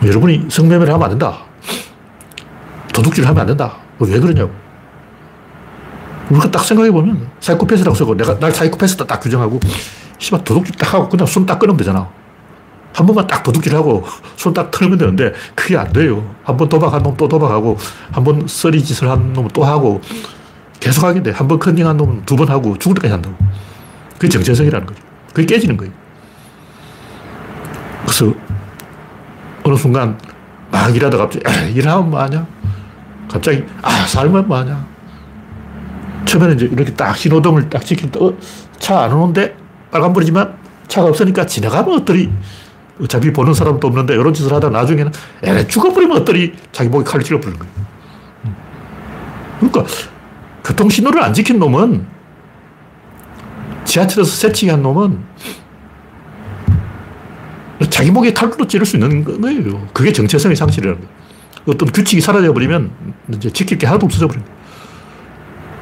[0.05, 1.45] 여러분이 성매매를 하면 안 된다.
[2.95, 3.75] 도둑질을 하면 안 된다.
[3.99, 4.51] 왜 그러냐고.
[6.31, 9.61] 우리가 딱 생각해보면 사이코패스라고 쓰고 내가 날 사이코패스다 딱 규정하고
[10.19, 12.09] 씨발 도둑질 딱 하고 그냥 손 딱 끊으면 되잖아.
[12.95, 14.05] 한 번만 딱 도둑질하고
[14.37, 16.35] 손 딱 털면 되는데 그게 안 돼요.
[16.45, 17.77] 한 번 도박한 놈 또 도박하고
[18.13, 20.01] 한 번 쓰리 짓을 한 놈은 또 하고
[20.81, 21.31] 계속 하게 돼.
[21.33, 23.37] 한 번 컨닝한 놈은 두 번 하고 죽을 때까지 한다고.
[24.15, 25.03] 그게 정체성이라는 거죠.
[25.35, 25.93] 그게 깨지는 거예요.
[28.03, 28.33] 그래서
[29.65, 30.17] 어느 순간
[30.71, 32.47] 막 일하다 갑자기 일하면 뭐하냐?
[33.35, 34.87] 갑자기, 아, 살면 뭐하냐.
[36.25, 38.33] 처음에는 이제 이렇게 딱 신호등을 딱 때, 어,
[38.79, 39.57] 차안 오는데
[39.91, 40.55] 빨간불이지만
[40.87, 42.31] 차가 없으니까 지나가면 어떠리.
[43.01, 45.11] 어차피 보는 사람도 없는데 이런 짓을 하다 나중에는
[45.43, 46.55] 에 죽어버리면 어떠리.
[46.71, 47.75] 자기 목에 칼을 찔러버리는 거예요.
[48.45, 48.57] 음.
[49.59, 49.85] 그러니까
[50.63, 52.07] 교통신호를 안 지킨 놈은
[53.85, 55.19] 지하철에서 새치기 한 놈은
[57.91, 59.89] 자기 목에 칼로 찌를 수 있는 거예요.
[59.93, 61.24] 그게 정체성의 상실이라는 거예요.
[61.67, 62.91] 어떤 규칙이 사라져버리면
[63.35, 64.53] 이제 지킬 게 하나도 없어져 버립니다.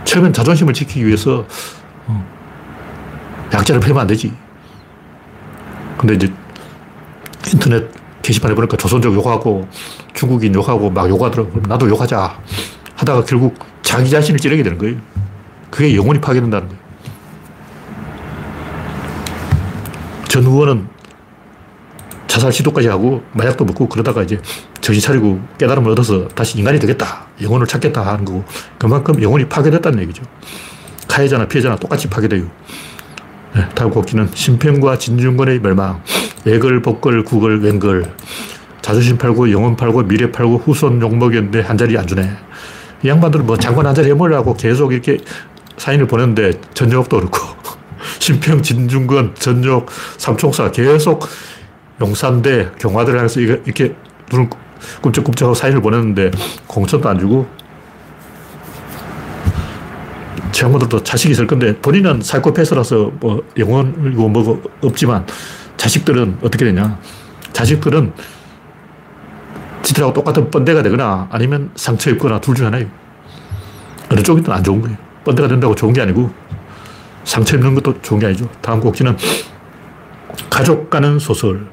[0.05, 1.47] 처음엔 자존심을 지키기 위해서
[2.07, 2.27] 어,
[3.53, 4.33] 약자를 패면 안 되지.
[5.99, 6.33] 근데 이제
[7.53, 7.91] 인터넷
[8.23, 9.69] 게시판에 보니까 조선족 욕하고
[10.15, 11.61] 중국인 욕하고 막 욕하더라고.
[11.69, 12.39] 나도 욕하자.
[12.97, 14.97] 하다가 결국 자기 자신을 찌르게 되는 거예요.
[15.71, 16.83] 그게 영혼이 파괴된다는 거예요.
[20.29, 20.87] 전 의원은
[22.33, 24.41] 자살 시도까지 하고 마약도 먹고 그러다가 이제
[24.81, 27.27] 정신 차리고 깨달음을 얻어서 다시 인간이 되겠다.
[27.43, 28.43] 영혼을 찾겠다 하는 거고
[28.79, 30.23] 그만큼 영혼이 파괴됐다는 얘기죠.
[31.07, 32.47] 가해자나 피해자나 똑같이 파괴돼요.
[33.55, 36.03] 네, 다음 곡기는 심평과 진중권의 멸망.
[36.47, 38.15] 예걸, 복걸, 구걸, 웬걸.
[38.81, 42.31] 자존심 팔고 영혼 팔고 미래 팔고 후손 욕먹였는데 한 자리 안 주네.
[43.03, 45.19] 이 양반들은 뭐 장관 한 자리 해먹으려고 계속 이렇게
[45.77, 47.39] 사인을 보냈는데 전역도 그렇고
[48.21, 51.29] 심평, 진중권, 전역, 삼총사 계속
[52.03, 53.95] 용산대, 경화대를 해서 이렇게
[54.31, 54.51] 눈을
[55.01, 56.33] 꿈쩍꿈쩍하고 사인을 보냈는데
[56.67, 57.47] 공천도 안 주고
[60.51, 65.25] 제한분들도 자식이 있을 건데 본인은 사이코패스라서 뭐 영혼이고 뭐 없지만
[65.77, 66.99] 자식들은 어떻게 되냐.
[67.53, 68.13] 자식들은
[69.83, 72.89] 지들하고 똑같은 번데가 되거나 아니면 상처 입거나 둘 중 하나예요.
[74.11, 74.97] 어느 쪽이든 안 좋은 거예요.
[75.25, 76.31] 번데가 된다고 좋은 게 아니고
[77.25, 78.49] 상처 입는 것도 좋은 게 아니죠.
[78.61, 79.17] 다음 곡지는
[80.51, 81.67] 가족 가는 소설.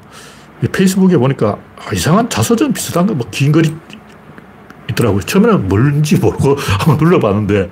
[0.68, 3.74] 페이스북에 보니까 아, 이상한 자서전 비슷한 거, 뭐 긴 글이
[4.90, 5.20] 있더라고요.
[5.22, 7.70] 처음에는 뭔지 모르고 한번 눌러봤는데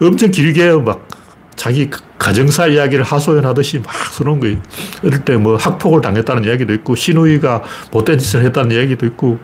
[0.00, 1.06] 엄청 길게 막
[1.54, 4.58] 자기 가정사 이야기를 하소연하듯이 막 써놓은 거예요.
[5.04, 9.38] 어릴 때 뭐 학폭을 당했다는 이야기도 있고, 신우이가 못된 짓을 했다는 이야기도 있고,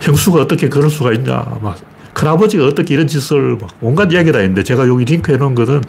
[0.00, 1.76] 형수가 어떻게 그럴 수가 있냐, 막,
[2.14, 5.82] 큰아버지가 어떻게 이런 짓을 막 온갖 이야기가 다 있는데, 제가 여기 링크 해 놓은 것은,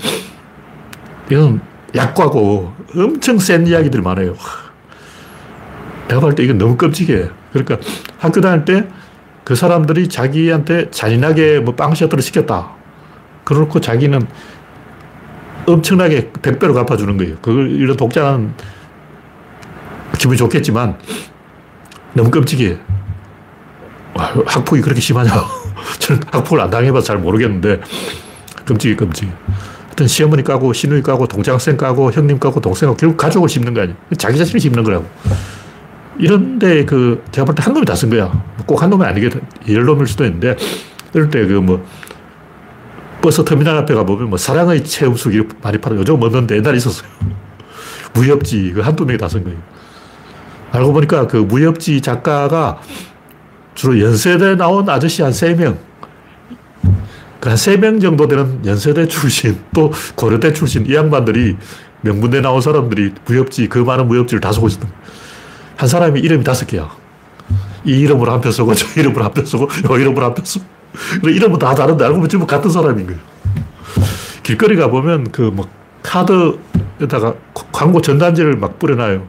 [1.30, 1.62] 이건
[1.94, 4.36] 약과고 엄청 센 이야기들이 많아요.
[6.14, 7.30] 내가 볼 때 이건 너무 끔찍해.
[7.52, 7.78] 그러니까
[8.20, 8.88] 학교 다닐 때
[9.44, 12.72] 그 사람들이 자기한테 잔인하게 뭐 빵셔터를 시켰다.
[13.44, 14.26] 그렇고 자기는
[15.66, 17.36] 엄청나게 100배로 갚아주는 거예요.
[17.42, 18.54] 그걸 이런 독자는
[20.18, 20.98] 기분이 좋겠지만
[22.14, 22.78] 너무 끔찍해.
[24.16, 25.32] 학폭이 그렇게 심하냐.
[26.00, 27.82] 저는 학폭을 안 당해봐서 잘 모르겠는데
[28.66, 29.32] 끔찍해, 끔찍해.
[29.88, 33.82] 하여튼 시어머니 까고, 시누이 까고, 동창생 까고, 형님 까고, 동생 까고, 결국 가족을 씹는 거
[33.82, 33.96] 아니에요.
[34.18, 35.06] 자기 자신을 씹는 거라고.
[36.20, 38.32] 이런데 그 제가 볼 때 한 놈이 다 쓴 거야.
[38.66, 39.30] 꼭 한 놈이 아니게
[39.70, 40.56] 열 놈일 수도 있는데
[41.14, 41.86] 이럴 때 그 뭐
[43.22, 45.96] 버스 터미널 앞에 가보면 뭐 사랑의 체험수기 많이 팔아.
[45.96, 47.08] 요즘 없는데 옛날에 있었어요.
[48.14, 49.58] 무협지 그 한두 명이 다 쓴 거예요.
[50.72, 52.82] 알고 보니까 그 무협지 작가가
[53.76, 55.78] 주로 연세대 나온 아저씨 한 세 명.
[57.40, 61.58] 그 한 세 명 정도 되는 연세대 출신, 또 고려대 출신, 이 양반들이
[62.02, 65.04] 명문대 나온 사람들이 무협지, 그 많은 무협지를 다 쓰고 있었던 거예요.
[65.76, 66.90] 한 사람이 이름이 다섯 개야.
[67.86, 70.66] 이 이름으로 한편 쓰고, 저 이름으로 한편 쓰고, 요 이름으로 한편 쓰고.
[71.24, 73.20] 이름은 다 다른데 알고 보면 같은 사람인 거예요.
[74.44, 75.68] 길거리 가보면 그 뭐
[76.04, 77.34] 카드에다가
[77.72, 79.26] 광고 전단지를 막 뿌려놔요.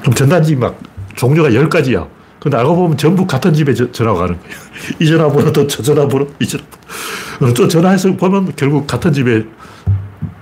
[0.00, 0.78] 그럼 전단지 막
[1.16, 2.06] 종류가 열 가지야.
[2.40, 4.54] 근데 알고 보면 전부 같은 집에 저, 전화가 가는 거예요.
[5.00, 7.54] 이 전화번호도 저 전화번호, 이 전화번호.
[7.54, 9.44] 또 전화해서 보면 결국 같은 집에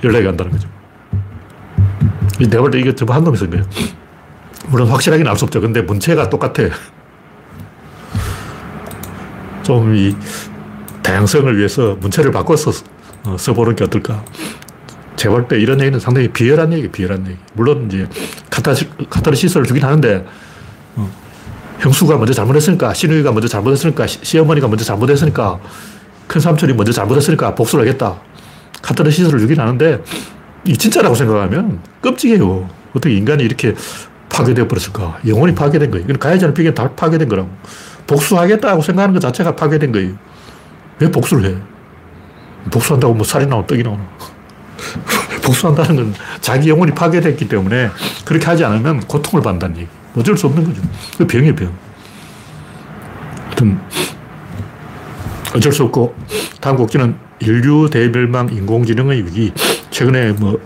[0.03, 0.69] 연락이 간다는 거죠.
[2.39, 3.65] 내가 볼때 이게 전부 한 놈이 쓴 거예요.
[4.69, 5.61] 물론 확실하게는 알 수 없죠.
[5.61, 6.65] 근데 문체가 똑같아.
[9.63, 10.15] 좀 이
[11.03, 12.73] 다양성을 위해서 문체를 바꿔서
[13.25, 14.25] 어, 써보는 게 어떨까.
[15.15, 17.39] 제가 볼때 이런 얘기는 상당히 비열한 얘기, 비열한 얘기.
[17.55, 18.09] 물론 이제
[18.51, 20.27] 카타시, 카타르시스를 주긴 하는데,
[20.97, 21.11] 어,
[21.79, 25.59] 형수가 먼저 잘못했으니까, 시누이가 먼저 잘못했으니까, 시 어머니가 먼저 잘못했으니까,
[26.27, 28.21] 큰 삼촌이 먼저 잘못했으니까 복수를 하겠다.
[28.83, 30.03] 카타르시스를 주긴 하는데,
[30.65, 32.69] 이 진짜라고 생각하면 끔찍해요.
[32.91, 33.75] 어떻게 인간이 이렇게
[34.37, 35.19] 파괴되어 버렸을까?
[35.27, 36.05] 영혼이 파괴된 거예요.
[36.05, 37.49] 이건 가해자는 피해는 다 파괴된 거라고.
[38.07, 40.15] 복수하겠다고 생각하는 것 자체가 파괴된 거예요.
[40.99, 41.57] 왜 복수를 해?
[42.71, 44.07] 복수한다고 뭐 살이 나오나 떡이 나오나.
[45.43, 47.91] 복수한다는 건 자기 영혼이 파괴됐기 때문에
[48.25, 49.89] 그렇게 하지 않으면 고통을 받는다는 얘기.
[50.17, 50.83] 어쩔 수 없는 거죠.
[51.19, 51.73] 그 병이에요, 병.
[53.45, 53.79] 하여튼,
[55.55, 56.15] 어쩔 수 없고,
[56.61, 59.53] 다음 곡지는 인류 대멸망 인공지능의 위기.
[59.91, 60.59] 최근에 뭐,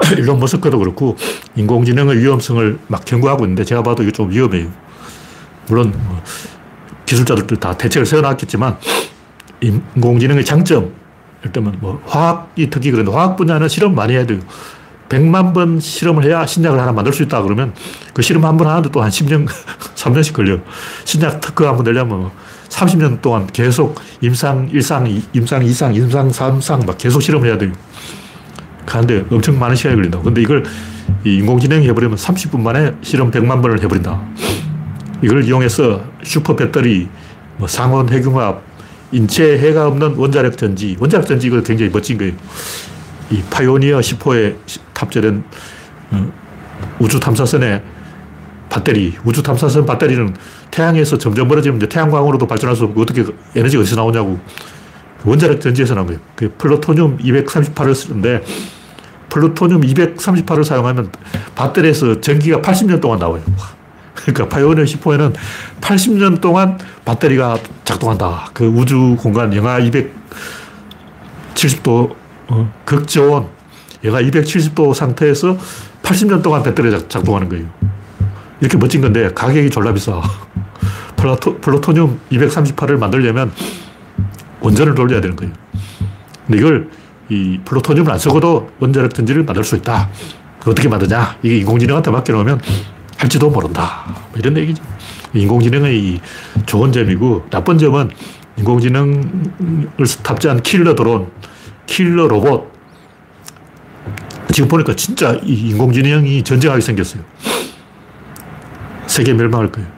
[0.16, 1.16] 일론 머스크도 그렇고,
[1.56, 4.68] 인공지능의 위험성을 막 경고하고 있는데, 제가 봐도 이게 좀 위험해요.
[5.68, 6.22] 물론, 뭐
[7.06, 8.76] 기술자들도 다 대책을 세워놨겠지만,
[9.60, 10.92] 인공지능의 장점,
[11.52, 14.40] 들면 뭐 화학이 특히 그런데 화학 분야는 실험 많이 해야 돼요.
[15.08, 17.72] 100만 번 실험을 해야 신약을 하나 만들 수 있다 그러면
[18.14, 19.48] 그 실험 한 번 하는데 또 한 10년,
[19.96, 20.60] 3년씩 걸려요.
[21.04, 22.30] 신약 특허 한 번 내려면
[22.68, 27.72] 30년 동안 계속 임상 1상, 임상 2상, 임상 3상 막 계속 실험을 해야 돼요.
[28.86, 30.20] 그런데 엄청 많은 시간이 걸린다.
[30.20, 30.64] 근데 이걸
[31.24, 34.20] 인공지능이 해버리면 30분 만에 실험 100만 번을 해버린다.
[35.22, 37.08] 이걸 이용해서 슈퍼 배터리,
[37.56, 38.62] 뭐 상온 핵융합,
[39.12, 40.96] 인체 해가 없는 원자력 전지.
[40.98, 42.32] 원자력 전지 이거 굉장히 멋진 거예요.
[43.30, 44.56] 이 파이오니어 10호에
[44.92, 45.44] 탑재된
[46.12, 46.32] 어,
[46.98, 47.82] 우주 탐사선에
[48.70, 50.34] 배터리, 우주 탐사선 배터리는
[50.70, 54.38] 태양에서 점점 멀어지면 태양광으로도 발전할 수 없고 어떻게 에너지가 어디서 나오냐고.
[55.24, 56.20] 원자력 전지에서 나온 거예요.
[56.34, 58.42] 그 플루토늄 238을 쓰는데
[59.28, 61.10] 플루토늄 238을 사용하면
[61.54, 63.42] 배터리에서 전기가 80년 동안 나와요.
[64.14, 65.34] 그러니까 파이오니어 10호에는
[65.80, 68.50] 80년 동안 배터리가 작동한다.
[68.52, 69.78] 그 우주 공간 영하
[71.54, 72.14] 270도
[72.48, 73.48] 어, 극저온
[74.04, 75.56] 영하 270도 상태에서
[76.02, 77.66] 80년 동안 배터리가 작동하는 거예요.
[78.60, 80.20] 이렇게 멋진 건데 가격이 졸라 비싸.
[81.16, 83.52] 플루토늄 238을 만들려면
[84.60, 85.52] 원전을 돌려야 되는 거예요.
[86.46, 86.90] 근데 이걸
[87.28, 90.10] 이 플루토늄을 안 쓰고도 원자력 전지를 만들 수 있다.
[90.66, 91.36] 어떻게 만드냐?
[91.42, 92.60] 이게 인공지능한테 맡겨놓으면
[93.16, 94.04] 할지도 모른다.
[94.30, 94.82] 뭐 이런 얘기죠.
[95.32, 96.20] 인공지능의
[96.66, 98.10] 좋은 점이고 나쁜 점은
[98.56, 101.30] 인공지능을 탑재한 킬러 드론,
[101.86, 102.70] 킬러 로봇.
[104.52, 107.22] 지금 보니까 진짜 인공지능이 전쟁하게 생겼어요.
[109.06, 109.88] 세계 멸망할 거예요.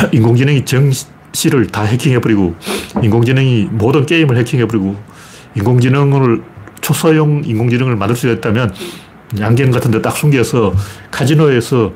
[0.12, 0.90] 인공지능이 정
[1.32, 2.54] 시를 다 해킹해버리고,
[3.02, 4.96] 인공지능이 모든 게임을 해킹해버리고,
[5.56, 6.42] 인공지능을,
[6.80, 8.74] 초소형 인공지능을 만들 수 있다면,
[9.38, 10.74] 양갱 같은 데 딱 숨겨서
[11.10, 11.92] 카지노에서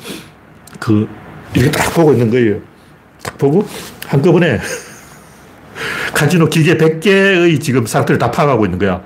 [0.79, 1.09] 그,
[1.55, 2.61] 이렇게 딱 보고 있는 거예요.
[3.23, 3.67] 딱 보고,
[4.07, 4.61] 한꺼번에
[6.15, 9.03] 카지노 기계 100개의 지금 상태를 다 파악하고 있는 거야.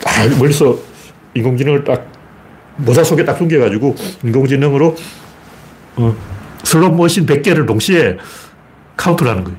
[0.00, 0.78] 딱 멀리서
[1.34, 2.06] 인공지능을 딱
[2.76, 4.94] 모자 속에 딱 숨겨가지고 인공지능으로
[5.96, 6.16] 어,
[6.62, 8.16] 슬롯 머신 100개를 동시에
[8.98, 9.58] 카운트를 하는 거예요.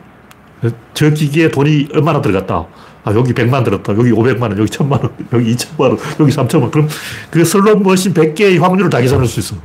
[0.93, 2.67] 저 기기에 돈이 얼마나 들어갔다.
[3.06, 3.93] 아, 여기 100만 들었다.
[3.93, 6.71] 여기 500만 원, 여기 1000만 원, 여기 2000만 원, 여기 3000만 원.
[6.71, 6.88] 그럼
[7.32, 9.56] 그 슬롯 머신 100개의 확률을 다 계산할 수 있어.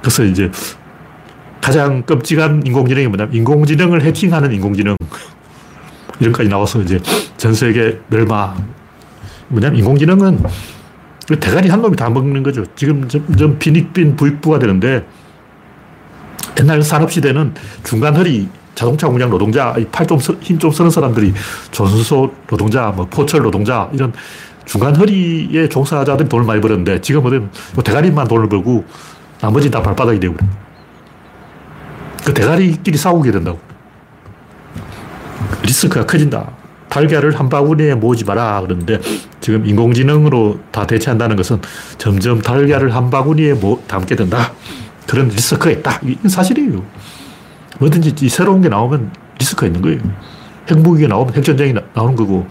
[0.00, 0.50] 그래서 이제
[1.60, 4.96] 가장 끔찍한 인공지능이 뭐냐면 인공지능을 해킹하는 인공지능.
[6.18, 7.00] 이런까지 나와서 이제
[7.36, 8.68] 전 세계 멸망.
[9.48, 10.42] 뭐냐면 인공지능은
[11.38, 12.64] 대가리 한 놈이 다 먹는 거죠.
[12.74, 15.06] 지금 점점 빈익빈 부익부가 되는데
[16.58, 21.34] 옛날 산업시대는 중간 허리 자동차 공장 노동자, 팔 좀, 힘좀 쓰는 사람들이
[21.70, 24.12] 조선소 노동자, 뭐 포철 노동자, 이런
[24.64, 28.84] 중간 허리에 종사자들이 돈을 많이 벌었는데 지금은 뭐 대가리만 돈을 벌고
[29.40, 30.36] 나머지 다 발바닥이 되고
[32.24, 33.58] 그 대가리끼리 싸우게 된다고.
[35.62, 36.48] 리스크가 커진다.
[36.88, 39.00] 달걀을 한 바구니에 모으지 마라 그러는데
[39.40, 41.60] 지금 인공지능으로 다 대체한다는 것은
[41.98, 44.52] 점점 달걀을 한 바구니에 모, 담게 된다.
[45.10, 45.98] 그런 리스크가 있다.
[46.04, 46.84] 이건 사실이에요.
[47.80, 49.98] 뭐든지 새로운 게 나오면 리스크가 있는 거예요.
[50.70, 52.46] 핵무기가 나오면 핵전쟁이 나, 오는 거고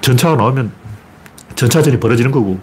[0.00, 0.72] 전차가 나오면
[1.54, 2.58] 전차전이 벌어지는 거고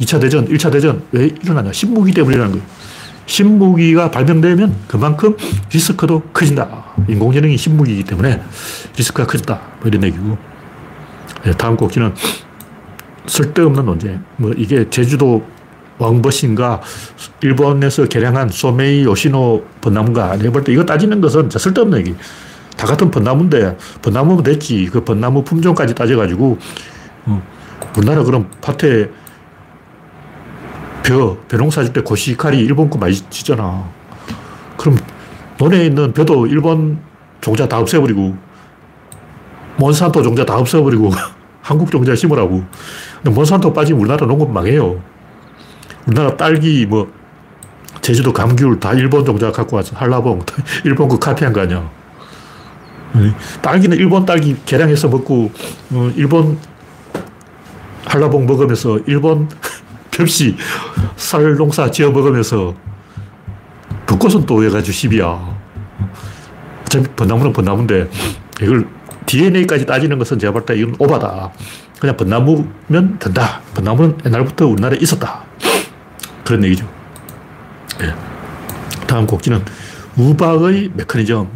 [0.00, 1.72] 2차 대전, 1차 대전 왜 일어나냐?
[1.72, 2.70] 신무기 때문에 일어나는 거예요.
[3.26, 5.36] 신무기가 발명되면 그만큼
[5.70, 6.94] 리스크도 커진다.
[7.10, 8.40] 인공지능이 신무기이기 때문에
[8.96, 9.60] 리스크가 커진다.
[9.80, 10.38] 뭐 이런 얘기고.
[11.44, 12.14] 네, 다음 곡지는
[13.26, 14.24] 쓸데없는 논쟁.
[14.36, 15.44] 뭐 이게 제주도
[16.00, 16.80] 왕버신가
[17.42, 22.14] 일본에서 개량한 소메이 요시노 벚나무가 내가 볼 때 이거 따지는 것은 쓸데없는 얘기.
[22.76, 24.88] 다 같은 벚나무인데 벚나무면 됐지.
[24.90, 26.58] 그 벚나무 품종까지 따져가지고
[27.26, 27.42] 어,
[27.96, 29.10] 우리나라 그럼 밭에
[31.02, 33.84] 벼, 벼농사 질때 고시카리 일본 거 짓잖아.
[34.78, 34.96] 그럼
[35.58, 36.98] 논에 있는 벼도 일본
[37.42, 38.34] 종자 다 없애버리고
[39.76, 41.10] 몬산토 종자 다 없애버리고
[41.60, 42.64] 한국 종자 심으라고.
[43.16, 45.02] 근데 몬산토 빠지면 우리나라 농업 망해요.
[46.06, 47.10] 우리나라 딸기 뭐
[48.00, 50.40] 제주도 감귤 다 일본 종자 갖고 와서 한라봉
[50.84, 51.90] 일본 거 카피한 거 아니야.
[53.60, 55.50] 딸기는 일본 딸기 개량해서 먹고
[55.90, 56.58] 어, 일본
[58.06, 59.48] 한라봉 먹으면서 일본
[60.10, 60.56] 겹시
[61.16, 62.74] 쌀 농사 지어 먹으면서
[64.06, 65.54] 벚꽃은 또 해가지고 10이야.
[66.84, 68.08] 어차피 벚나무는 벚나무인데
[68.62, 68.86] 이걸
[69.26, 71.50] DNA까지 따지는 것은 제가 볼 때 이건 오바다.
[72.00, 73.60] 그냥 벚나무면 된다.
[73.74, 75.44] 벚나무는 옛날부터 우리나라에 있었다.
[76.44, 76.88] 그런 얘기죠.
[77.98, 78.12] 네.
[79.06, 79.64] 다음 곡지는
[80.16, 81.48] 우박의 메커니즘.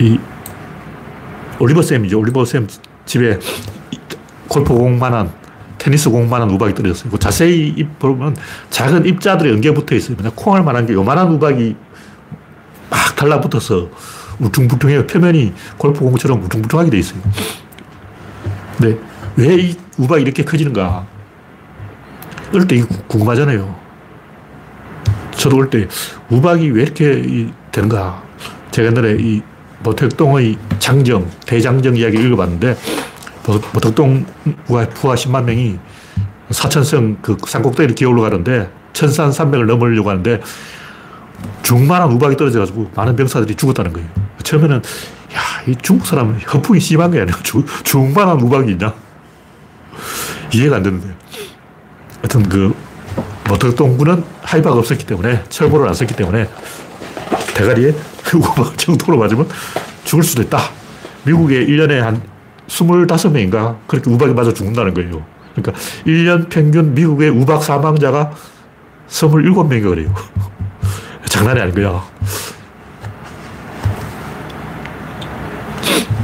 [0.00, 0.18] 이
[1.58, 2.18] 올리버 쌤이죠.
[2.18, 2.66] 올리버 쌤
[3.04, 3.38] 집에
[4.48, 5.32] 골프 공만한
[5.78, 7.10] 테니스 공만한 우박이 떨어졌어요.
[7.10, 8.36] 그 자세히 보면
[8.70, 10.16] 작은 입자들이 연계 붙어 있어요.
[10.16, 11.76] 그냥 콩알 만한 게 요만한 우박이
[12.90, 13.88] 막 달라붙어서
[14.40, 15.06] 울퉁불퉁해요.
[15.06, 17.20] 표면이 골프 공처럼 울퉁불퉁하게 돼 있어요.
[18.78, 18.98] 근데
[19.36, 21.06] 왜 이 우박이 이렇게 커지는가?
[22.54, 23.74] 어릴 때 궁금하잖아요.
[25.32, 25.88] 저도 어릴 때
[26.30, 28.22] 우박이 왜 이렇게 되는가?
[28.70, 29.42] 제가 옛날에 이
[29.82, 32.76] 모택동의 장정, 대장정 이야기 읽어봤는데
[33.72, 34.24] 모택동
[34.66, 35.78] 뭐, 부하 10만 명이
[36.50, 40.40] 사천성 그 산꼭대기를 기어 올라가는데 천산 산맥을 넘으려고 하는데
[41.62, 44.08] 중만한 우박이 떨어져가지고 많은 병사들이 죽었다는 거예요.
[44.42, 48.94] 처음에는 야, 이 중국 사람은 허풍이 심한 게 아니라 중, 중만한 우박이 있냐?
[50.52, 51.21] 이해가 안 되는데.
[52.22, 52.74] 하여튼 그
[53.48, 56.48] 모택동군은 하이바가 없었기 때문에 철보를 안 썼기 때문에
[57.54, 57.94] 대가리에
[58.34, 59.48] 우박 정도로 맞으면
[60.04, 60.58] 죽을 수도 있다.
[61.24, 62.22] 미국에 1년에 한
[62.68, 65.24] 25명인가 그렇게 우박에 맞아 죽는다는 거예요.
[65.54, 68.32] 그러니까 1년 평균 미국의 우박 사망자가
[69.08, 70.14] 27명이 그래요.
[71.28, 72.02] 장난이 아닌 거야.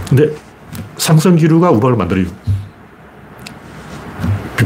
[0.08, 0.30] 근데
[0.96, 2.26] 상승 기류가 우박을 만들어요.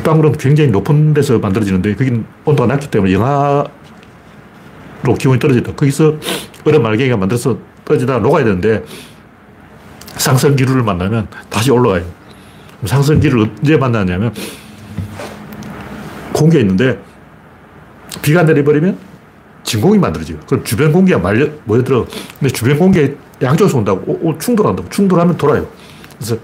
[0.02, 3.68] 빗방울은 굉장히 높은 데서 만들어지는데 거긴 온도가 낮기 때문에 영하로
[5.18, 5.74] 기온이 떨어진다.
[5.74, 6.16] 거기서
[6.64, 8.84] 얼음 알갱이가 만들어서 떨어지다가 녹아야 되는데
[10.16, 12.04] 상승 기류를 만나면 다시 올라가요.
[12.84, 14.34] 상승기를 언제 만나냐면
[16.32, 17.00] 공기가 있는데
[18.20, 18.98] 비가 내려버리면
[19.62, 20.38] 진공이 만들어져요.
[20.48, 22.04] 그럼 주변 공기가 말려, 모여들어.
[22.40, 24.02] 근데 주변 공기에 양쪽에서 온다고.
[24.06, 24.88] 오, 오, 충돌한다고.
[24.88, 25.68] 충돌하면 돌아요.
[26.18, 26.36] 그래서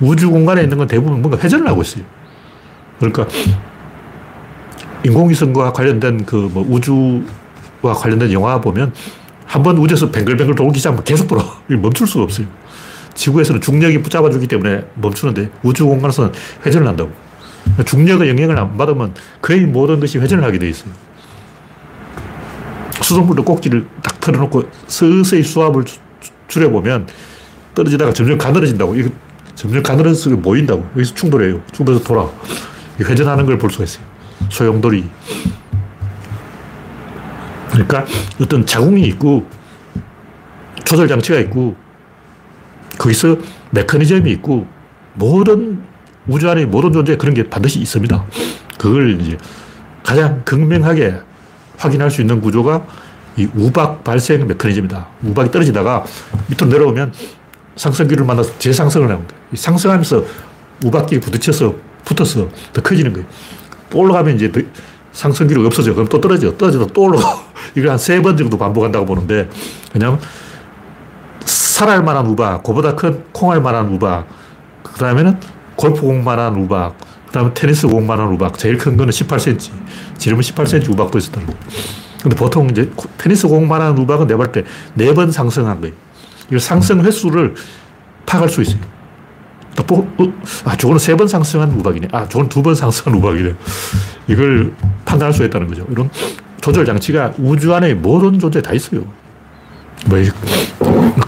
[0.00, 2.04] 우주 공간에 있는 건 대부분 뭔가 회전을 하고 있어요.
[2.98, 3.26] 그러니까
[5.04, 8.92] 인공위성과 관련된 그 뭐 우주와 관련된 영화 보면
[9.46, 11.44] 한 번 우주에서 뱅글뱅글 돌기 시작하면 계속 돌아.
[11.68, 12.46] 멈출 수가 없어요.
[13.14, 16.32] 지구에서는 중력이 붙잡아주기 때문에 멈추는데 우주 공간에서는
[16.66, 17.10] 회전을 한다고.
[17.84, 20.90] 중력의 영향을 안 받으면 거의 모든 것이 회전을 하게 돼 있어요.
[23.02, 25.84] 수돗물도 꼭지를 딱 틀어놓고 서서히 수압을
[26.48, 27.06] 줄여보면
[27.74, 28.96] 떨어지다가 점점 가늘어진다고.
[28.96, 29.10] 이거
[29.54, 30.84] 점점 가늘어서 모인다고.
[30.96, 31.60] 여기서 충돌해요.
[31.72, 32.28] 충돌해서 돌아.
[33.00, 34.04] 회전하는 걸 볼 수가 있어요.
[34.50, 35.08] 소용돌이.
[37.70, 38.04] 그러니까
[38.40, 39.46] 어떤 자궁이 있고
[40.84, 41.76] 조절 장치가 있고
[42.98, 43.36] 거기서
[43.70, 44.66] 메커니즘이 있고
[45.14, 45.82] 모든
[46.26, 48.24] 우주 안에 모든 존재에 그런 게 반드시 있습니다.
[48.78, 49.36] 그걸 이제
[50.02, 51.14] 가장 극명하게
[51.76, 52.86] 확인할 수 있는 구조가
[53.36, 55.06] 이 우박 발생 메커니즘이다.
[55.24, 56.04] 우박이 떨어지다가
[56.48, 57.12] 밑으로 내려오면
[57.76, 59.40] 상승기를 만나서 재상승을 하는 거예요.
[59.54, 60.24] 상승하면서
[60.84, 61.74] 우박기 부딪혀서
[62.06, 63.28] 붙어서 더 커지는 거예요.
[63.90, 64.50] 또 올라가면 이제
[65.12, 65.92] 상승기류가 없어져.
[65.92, 66.56] 그럼 또 떨어져.
[66.56, 67.44] 떨어져도 또 올라가.
[67.74, 69.50] 이걸 한 세 번 정도 반복한다고 보는데,
[69.92, 70.18] 그냥
[71.44, 74.26] 살알 만한 우박, 그보다 큰 콩알 만한 우박,
[74.82, 75.38] 그 다음에는
[75.76, 79.70] 골프공만한 우박, 그 다음에 테니스 공만한 우박, 제일 큰 거는 18cm.
[80.16, 81.52] 지름은 18cm 우박도 있었다고.
[82.22, 85.94] 근데 보통 이제 테니스 공만한 우박은 내볼 때네 번 상승한 거예요.
[86.52, 87.54] 이 상승 횟수를
[88.24, 88.80] 파악할 수 있어요.
[89.84, 90.32] 또, 어,
[90.64, 92.08] 아, 저거는 세 번 상승한 우박이네.
[92.12, 93.54] 아, 저건 두 번 상승한 우박이네.
[94.28, 95.86] 이걸 판단할 수 있다는 거죠.
[95.90, 96.10] 이런
[96.60, 99.04] 조절 장치가 우주 안에 모든 존재에 다 있어요.
[100.06, 100.18] 뭐,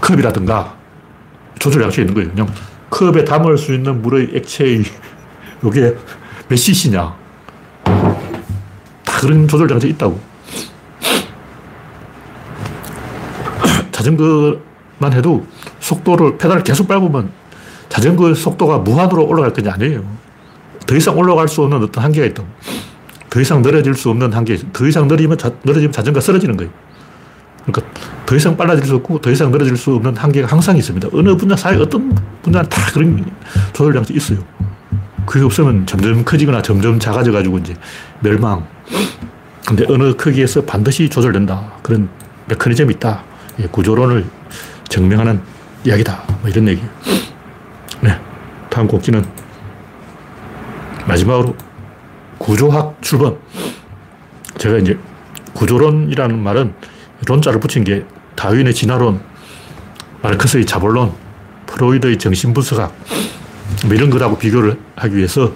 [0.01, 0.75] 컵이라든가
[1.59, 2.29] 조절 장치가 있는 거예요.
[2.31, 2.47] 그냥
[2.89, 4.83] 컵에 담을 수 있는 물의 액체의
[5.65, 5.95] 이게
[6.47, 7.15] 몇 cc냐.
[7.83, 10.19] 다 그런 조절 장치 있다고.
[13.91, 15.45] 자전거만 해도
[15.79, 17.31] 속도를 페달을 계속 밟으면
[17.89, 20.03] 자전거 속도가 무한으로 올라갈 건지 아니에요.
[20.85, 22.43] 더 이상 올라갈 수 없는 어떤 한계가 있다.
[23.29, 24.57] 더 이상 느려질 수 없는 한계.
[24.73, 26.71] 더 이상 느리면 자, 느려지면 자전거가 쓰러지는 거예요.
[27.65, 27.93] 그러니까
[28.25, 31.09] 더 이상 빨라질 수 없고 더 이상 느려질 수 없는 한계가 항상 있습니다.
[31.13, 33.25] 어느 분야 사이 어떤 분야는 다 그런
[33.73, 34.39] 조절 장치 있어요.
[35.25, 37.75] 그게 없으면 점점 커지거나 점점 작아져 가지고 이제
[38.21, 38.65] 멸망.
[39.67, 41.73] 근데 어느 크기에서 반드시 조절된다.
[41.83, 42.09] 그런
[42.47, 43.23] 메커니즘이 있다.
[43.71, 44.25] 구조론을
[44.87, 45.39] 증명하는
[45.85, 46.23] 이야기다.
[46.41, 46.81] 뭐 이런 얘기.
[46.81, 47.28] 네.
[48.79, 49.25] 다음 곡지는
[51.05, 51.53] 마지막으로
[52.37, 53.37] 구조학 출범.
[54.57, 54.97] 제가 이제
[55.53, 56.73] 구조론이라는 말은
[57.27, 58.05] 론자를 붙인 게
[58.37, 59.19] 다윈의 진화론,
[60.21, 61.11] 마르크스의 자본론,
[61.65, 62.95] 프로이드의 정신분석학,
[63.87, 65.51] 뭐 이런 거라고 비교를 하기 위해서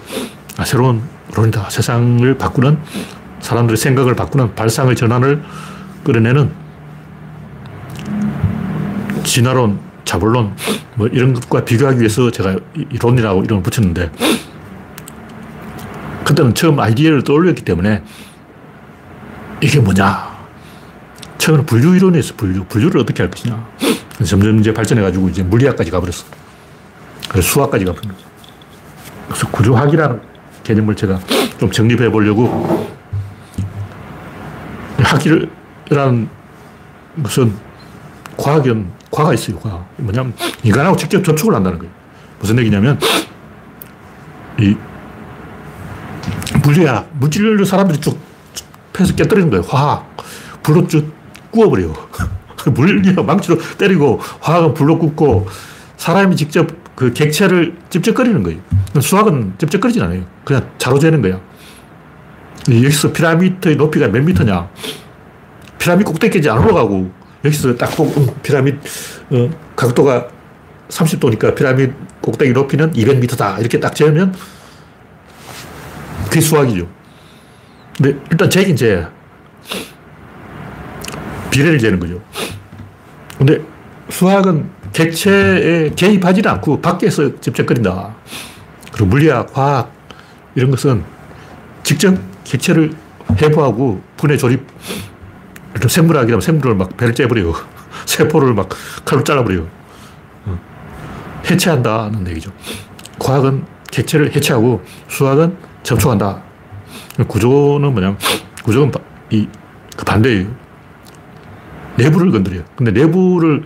[0.58, 1.00] 아, 새로운
[1.34, 1.70] 론이다.
[1.70, 2.78] 세상을 바꾸는
[3.40, 5.42] 사람들의 생각을 바꾸는 발상의 전환을
[6.04, 6.52] 끌어내는
[9.24, 10.54] 진화론, 자본론,
[10.94, 12.56] 뭐 이런 것과 비교하기 위해서 제가
[13.00, 14.10] 론이라고 이름을 붙였는데,
[16.24, 18.02] 그때는 처음 아이디어를 떠올렸기 때문에
[19.60, 20.34] 이게 뭐냐.
[21.38, 22.64] 처음에는 분류 이론이었어, 분류.
[22.64, 23.66] 분류를 어떻게 할 것이냐.
[24.24, 26.24] 점점 이제 발전해가지고 이제 물리학까지 가버렸어.
[27.28, 28.24] 그래서 수학까지 거죠.
[29.26, 30.20] 그래서 구조학이라는
[30.62, 31.18] 개념을 제가
[31.58, 32.88] 좀 정립해 보려고
[34.98, 36.28] 학이라는
[37.16, 37.54] 무슨
[38.36, 39.84] 과학은 과가 있어요, 과.
[39.96, 40.34] 뭐냐면
[40.64, 41.92] 인간하고 직접 접촉을 한다는 거예요.
[42.40, 42.98] 무슨 얘기냐면
[44.58, 44.76] 이
[46.64, 48.18] 물리학, 물질을 사람들이 쭉
[48.92, 49.64] 패서 깨뜨리는 거예요.
[49.68, 50.16] 화학.
[50.62, 51.12] 불로 쭉
[51.50, 51.94] 구워버려요.
[52.74, 55.46] 물리학 망치로 때리고 화학은 불로 굽고
[55.96, 58.60] 사람이 직접 그 객체를 찝쩍거리는 거예요.
[59.00, 60.24] 수학은 찝쩍거리진 않아요.
[60.44, 61.40] 그냥 자로 재는 거야.
[62.68, 64.68] 여기서 피라미드의 높이가 몇 미터냐.
[65.78, 67.10] 피라미드 꼭대기까지 안 올라가고
[67.44, 68.78] 여기서 딱 보고 음, 피라미드
[69.30, 70.28] 어, 각도가
[70.88, 73.58] 30도니까 피라미드 꼭대기 높이는 200m다.
[73.60, 74.34] 이렇게 딱 재면
[76.24, 76.88] 그게 수학이죠.
[77.96, 79.06] 근데 일단 재긴 재.
[81.50, 82.20] 비례를 재는 거죠.
[83.38, 83.60] 근데
[84.08, 88.14] 수학은 객체에 개입하지는 않고 밖에서 집적거린다.
[88.92, 89.92] 그리고 물리학, 화학
[90.54, 91.04] 이런 것은
[91.82, 92.92] 직접 객체를
[93.40, 94.66] 해부하고 분해 조립
[95.88, 97.52] 생물학이라면 생물을 막 배를 째버려요.
[98.06, 98.68] 세포를 막
[99.04, 99.66] 칼로 잘라버려요.
[100.46, 100.58] 어.
[101.50, 102.52] 해체한다는 얘기죠.
[103.18, 106.42] 과학은 객체를 해체하고 수학은 접촉한다.
[107.28, 108.18] 구조는 뭐냐면,
[108.64, 108.92] 구조는
[109.30, 109.48] 이,
[109.96, 110.48] 그 반대예요.
[111.96, 112.64] 내부를 건드려요.
[112.76, 113.64] 근데 내부를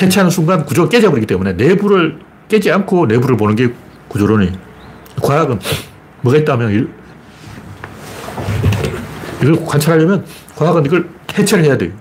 [0.00, 3.72] 해체하는 순간 구조가 깨져버리기 때문에 내부를 깨지 않고 내부를 보는 게
[4.08, 4.52] 구조론이에요.
[5.22, 5.58] 과학은
[6.22, 6.90] 뭐가 있다면
[9.42, 10.24] 이걸 관찰하려면
[10.58, 11.92] 과학은 이걸 해체를 해야 돼요.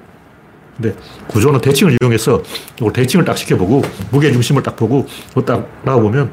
[0.76, 0.96] 근데
[1.28, 2.42] 구조는 대칭을 이용해서
[2.78, 5.06] 이걸 대칭을 딱 시켜보고 무게 중심을 딱 보고
[5.46, 6.32] 딱 나와보면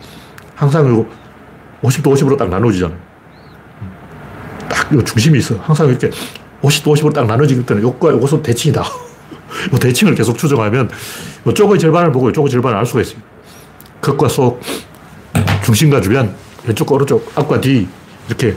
[0.55, 1.07] 항상 이거
[1.83, 2.99] 50도 50으로 딱 나눠지잖아요.
[4.71, 5.57] 딱 이거 중심이 있어.
[5.57, 6.09] 항상 이렇게
[6.63, 8.83] 50도 50으로 딱 나눠지기 때문에 요거과 요것은 대칭이다.
[9.75, 10.89] 이 대칭을 계속 추정하면
[11.47, 13.19] 이쪽의 절반을 보고 이쪽의 절반을 알 수가 있어요.
[14.01, 14.63] 극과 속,
[15.63, 16.35] 중심과 주변,
[16.67, 17.87] 왼쪽과 오른쪽, 앞과 뒤
[18.29, 18.57] 이렇게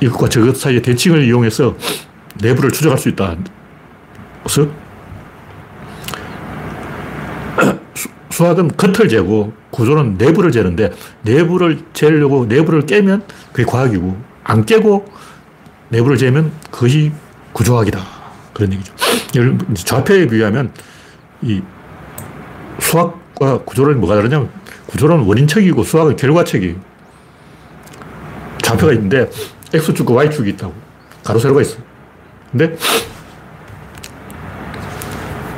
[0.00, 1.76] 이것과 저것 사이의 대칭을 이용해서
[2.40, 3.36] 내부를 추적할 수 있다.
[4.42, 4.68] 그래서
[8.30, 13.22] 수학은 겉을 재고 구조는 내부를 재는데 내부를 재려고 내부를 깨면
[13.52, 15.06] 그게 과학이고 안 깨고
[15.90, 17.12] 내부를 재면 그것이
[17.52, 18.00] 구조학이다.
[18.52, 18.92] 그런 얘기죠.
[19.74, 20.72] 좌표에 비하면
[21.42, 21.62] 이
[22.80, 24.50] 수학과 구조는 뭐가 다르냐면
[24.86, 26.74] 구조는 원인책이고 수학은 결과책이에요.
[28.62, 29.30] 좌표가 있는데
[29.72, 30.74] X축과 Y축이 있다고.
[31.22, 31.78] 가로, 세로가 있어.
[32.56, 32.76] 근데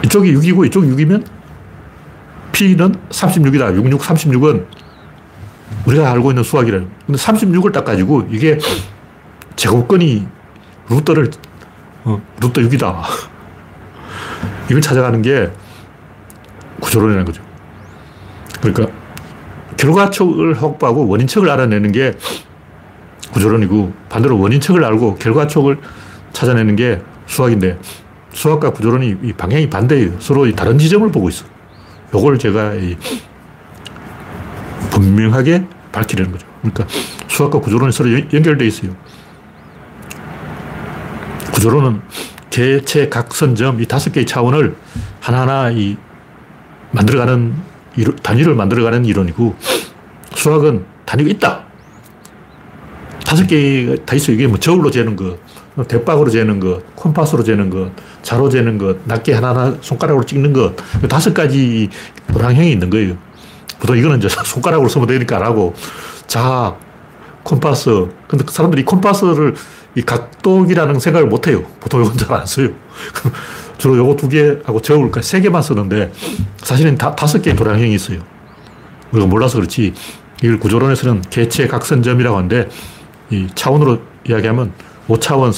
[0.03, 1.27] 이쪽이 6이고 이쪽이 6이면
[2.53, 3.75] P는 36이다.
[3.77, 4.65] 66, 36은
[5.85, 6.87] 우리가 알고 있는 수학이래요.
[7.07, 8.59] 근데 36을 딱 가지고 이게
[9.57, 10.27] 제곱근이
[10.89, 11.31] 루터를,
[12.05, 13.03] 어, 루터 6이다.
[14.71, 15.51] 이걸 찾아가는 게
[16.81, 17.43] 구조론이라는 거죠.
[18.63, 18.91] 그러니까
[19.77, 22.17] 결과촉을 확보하고 원인척을 알아내는 게
[23.33, 25.79] 구조론이고 반대로 원인척을 알고 결과촉을
[26.37, 27.79] 찾아내는 게 수학인데
[28.31, 30.21] 수학과 구조론이 이 방향이 반대예요.
[30.21, 31.47] 서로 다른 지점을 보고 있어.
[32.15, 32.75] 요걸 제가
[34.91, 36.47] 분명하게 밝히려는 거죠.
[36.61, 36.87] 그러니까
[37.27, 38.95] 수학과 구조론이 서로 연결되어 있어요.
[41.55, 42.03] 구조론은
[42.51, 44.77] 개체, 각 선점 이 다섯 개의 차원을
[45.21, 45.97] 하나하나 이
[46.91, 47.55] 만들어가는
[48.23, 49.57] 단위를 만들어가는 이론이고
[50.35, 51.65] 수학은 단위가 있다.
[53.25, 54.35] 다섯 개가 다 있어요.
[54.37, 55.39] 이게 뭐 저울로 재는 거,
[55.85, 57.91] 대박으로 재는 것, 콤파스로 재는 것,
[58.23, 60.75] 자로 재는 것, 낱개 하나하나 손가락으로 찍는 것,
[61.09, 61.91] 다섯 가지
[62.33, 63.17] 도량형이 있는 거예요.
[63.79, 65.75] 보통 이거는 이제 손가락으로 쓰면 되니까 안 하고,
[66.27, 66.77] 자,
[67.43, 68.09] 콤파스.
[68.27, 69.55] 근데 사람들이 콤파스를
[69.95, 71.63] 이 각도기라는 생각을 못 해요.
[71.81, 72.71] 보통 이건 잘 안 써요.
[73.79, 76.11] 주로 요거 두 개하고 저울까지 세 개만 쓰는데
[76.57, 78.19] 사실은 다, 다섯 개의 도량형이 있어요.
[79.13, 79.93] 우리가 몰라서 그렇지.
[80.43, 82.69] 이걸 구조론에서는 개체 각선점이라고 하는데
[83.31, 84.73] 이 차원으로 이야기하면
[85.09, 85.53] 5차원,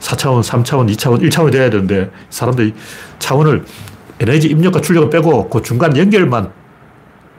[0.00, 2.74] 4차원, 3차원, 2차원, 1차원이 돼야 되는데 사람들이
[3.18, 3.64] 차원을
[4.20, 6.50] 에너지 입력과 출력을 빼고 그 중간 연결만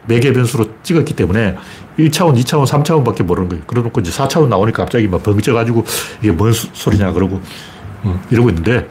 [0.06, 1.56] 매개 변수로 찍었기 때문에
[1.98, 3.64] 1차원, 2차원, 3차원밖에 모르는 거예요.
[3.66, 5.86] 그러놓고 이제 4차원 나오니까 갑자기 막 벙쪄가지고
[6.22, 7.42] 이게 뭔 소리냐 그러고
[8.04, 8.88] 어, 이러고 있는데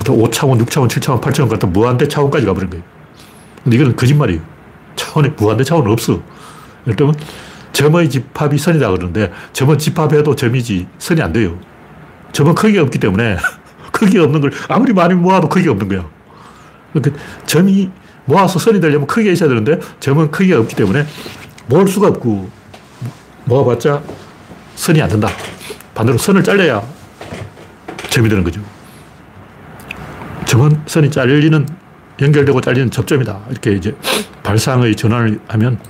[0.00, 2.84] 5차원, 6차원, 7차원, 8차원 같은 무한대 차원까지 가버린 거예요.
[3.62, 4.40] 근데 이건 거짓말이에요.
[4.96, 6.20] 차원이, 무한대 차원은 없어.
[6.86, 7.14] 예를 들면
[7.74, 11.58] 점의 집합이 선이다 그러는데 점은 집합해도 점이지 선이 안 돼요.
[12.32, 13.36] 점은 크기가 없기 때문에
[13.92, 16.08] 크기가 없는 걸 아무리 많이 모아도 크기가 없는 거야.
[16.92, 17.90] 그러니까 점이
[18.24, 21.04] 모아서 선이 되려면 크기가 있어야 되는데 점은 크기가 없기 때문에
[21.66, 22.48] 모을 수가 없고
[23.44, 24.02] 모아봤자
[24.76, 25.28] 선이 안 된다.
[25.94, 26.80] 반대로 선을 잘려야
[28.08, 28.60] 점이 되는 거죠.
[30.46, 31.66] 점은 선이 잘리는
[32.20, 33.40] 연결되고 잘리는 접점이다.
[33.50, 33.96] 이렇게 이제
[34.44, 35.80] 발상의 전환을 하면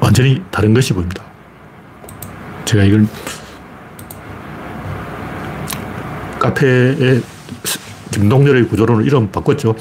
[0.00, 1.22] 완전히 다른 것이 보입니다.
[2.64, 3.06] 제가 이걸
[6.38, 7.20] 카페에
[8.12, 9.74] 김동렬의 구조론을 이름 바꿨죠.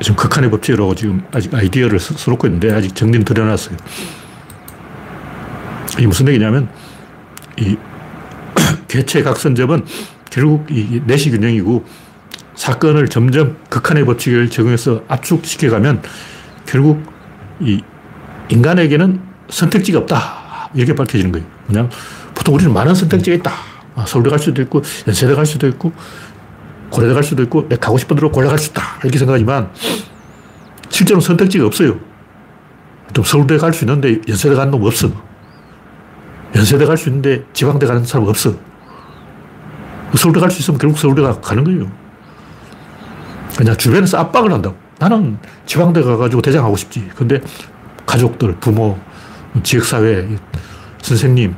[0.00, 3.76] 지금 극한의 법칙이라고 지금 아직 아이디어를 써놓고 있는데 아직 정리는 드려놨어요.
[6.00, 6.68] 이 무슨 얘기냐면
[7.58, 7.76] 이
[8.88, 9.84] 개체 각선점은
[10.30, 11.84] 결국 이 내시 균형이고
[12.54, 16.02] 사건을 점점 극한의 법칙을 적용해서 압축시켜가면
[16.66, 17.02] 결국
[17.60, 17.82] 이
[18.48, 20.70] 인간에게는 선택지가 없다.
[20.74, 21.46] 이렇게 밝혀지는 거예요.
[21.66, 21.88] 그냥
[22.34, 23.52] 보통 우리는 많은 선택지가 있다.
[23.94, 25.92] 아, 서울대 갈 수도 있고, 연세대 갈 수도 있고,
[26.90, 28.82] 고려대 갈 수도 있고, 가고 싶은 대로 골라갈 수 있다.
[29.02, 29.70] 이렇게 생각하지만,
[30.88, 31.98] 실제로 선택지가 없어요.
[33.12, 35.08] 좀 서울대 갈 수 있는데 연세대 가는 놈 없어.
[36.56, 38.54] 연세대 갈 수 있는데 지방대 가는 사람 없어.
[40.16, 41.90] 서울대 갈 수 있으면 결국 서울대 가는 거예요.
[43.56, 44.76] 그냥 주변에서 압박을 한다고.
[44.98, 47.08] 나는 지방대 가가지고 대장하고 싶지.
[47.16, 47.40] 근데
[48.06, 48.98] 가족들, 부모,
[49.62, 50.28] 지역사회,
[51.02, 51.54] 선생님,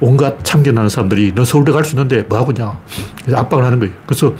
[0.00, 2.78] 온갖 참견하는 사람들이 너 서울대 갈 수 있는데 뭐 하고냐.
[3.34, 3.94] 압박을 하는 거예요.
[4.06, 4.34] 그래서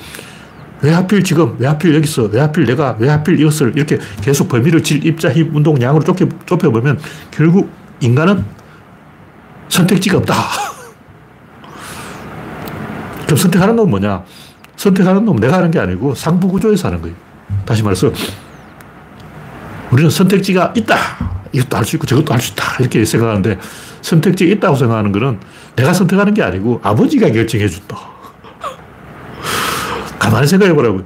[0.82, 4.82] 왜 하필 지금, 왜 하필 여기서, 왜 하필 내가, 왜 하필 이것을 이렇게 계속 범위를
[4.82, 6.98] 질, 입자, 힘, 운동, 양으로 좁혀, 좁혀보면
[7.30, 7.70] 결국
[8.00, 8.44] 인간은
[9.68, 10.34] 선택지가 없다.
[13.26, 14.24] 그럼 선택하는 놈은 뭐냐?
[14.76, 17.14] 선택하는 놈은 내가 하는 게 아니고 상부 구조에서 하는 거예요.
[17.66, 18.10] 다시 말해서
[19.90, 20.96] 우리는 선택지가 있다.
[21.52, 22.76] 이것도 할 수 있고 저것도 할 수 있다.
[22.80, 23.58] 이렇게 생각하는데
[24.02, 25.40] 선택지가 있다고 생각하는 거는
[25.76, 27.96] 내가 선택하는 게 아니고 아버지가 결정해 준다.
[30.18, 31.00] 가만히 생각해 보라고.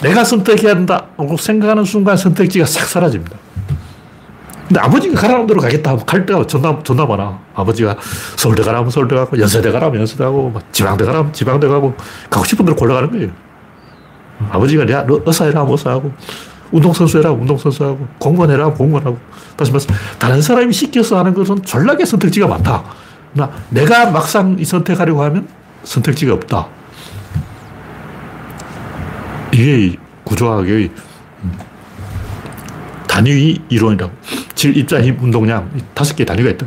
[0.00, 3.36] 내가 선택해야 한다고 생각하는 순간 선택지가 싹 사라집니다.
[4.66, 7.38] 근데 아버지가 가라는 대로 가겠다 하면 갈 데가 존나, 존나 많아.
[7.54, 7.96] 아버지가
[8.36, 11.94] 서울대 가라면 서울대 가고, 연세대 가라면 연세대 가고, 지방대 가라면 지방대 가고,
[12.30, 13.28] 가고 싶은 대로 골라가는 거예요.
[14.50, 16.12] 아버지가 야, 너 의사해라 의사하고,
[16.74, 19.18] 운동선수 해라 운동선수 하고, 공무원 해라 공무원 하고.
[19.56, 22.82] 다시 말해서, 다른 사람이 시켜서 하는 것은 전락의 선택지가 많다.
[23.32, 25.46] 나, 내가 막상 이 선택하려고 하면
[25.84, 26.66] 선택지가 없다.
[29.52, 30.90] 이게 구조학의
[33.06, 34.12] 단위 이론이라고.
[34.56, 35.70] 질, 입자, 힘, 운동량.
[35.94, 36.66] 다섯 개 단위가 있다.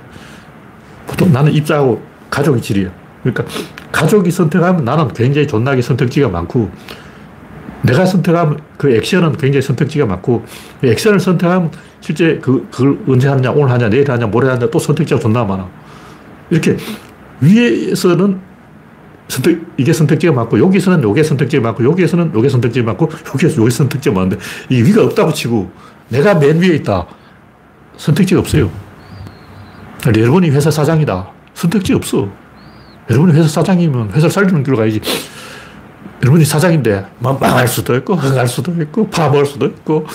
[1.06, 2.90] 보통 나는 입자하고 가족이 질이야.
[3.24, 3.44] 그러니까
[3.92, 6.72] 가족이 선택하면 나는 굉장히 존나게 선택지가 많고
[7.84, 10.46] 내가 선택하면 그 액션은 굉장히 선택지가 많고
[10.84, 11.72] 액션을 선택하면
[12.02, 15.68] 실제 그, 그걸 언제 하느냐, 오늘 하냐, 내일 하냐, 모레 하냐 또 선택지가 존나 많아.
[16.50, 16.78] 이렇게
[17.42, 18.40] 위에서는
[19.28, 24.16] 선택, 이게 선택지가 많고, 여기서는 요게 선택지가 많고, 여기에서는 요게 선택지가 많고, 여기에서 요게 선택지가
[24.16, 24.38] 많은데,
[24.70, 25.70] 이 위가 없다고 치고,
[26.10, 27.06] 내가 맨 위에 있다.
[27.98, 28.72] 선택지가 없어요.
[30.06, 31.28] 여러분이 회사 사장이다.
[31.54, 32.30] 선택지 없어.
[33.10, 35.02] 여러분이 회사 사장이면 회사를 살리는 길로 가야지.
[36.22, 40.06] 여러분이 사장인데 망할 수도 있고 흥할 수도 있고 파먹을 수도 있고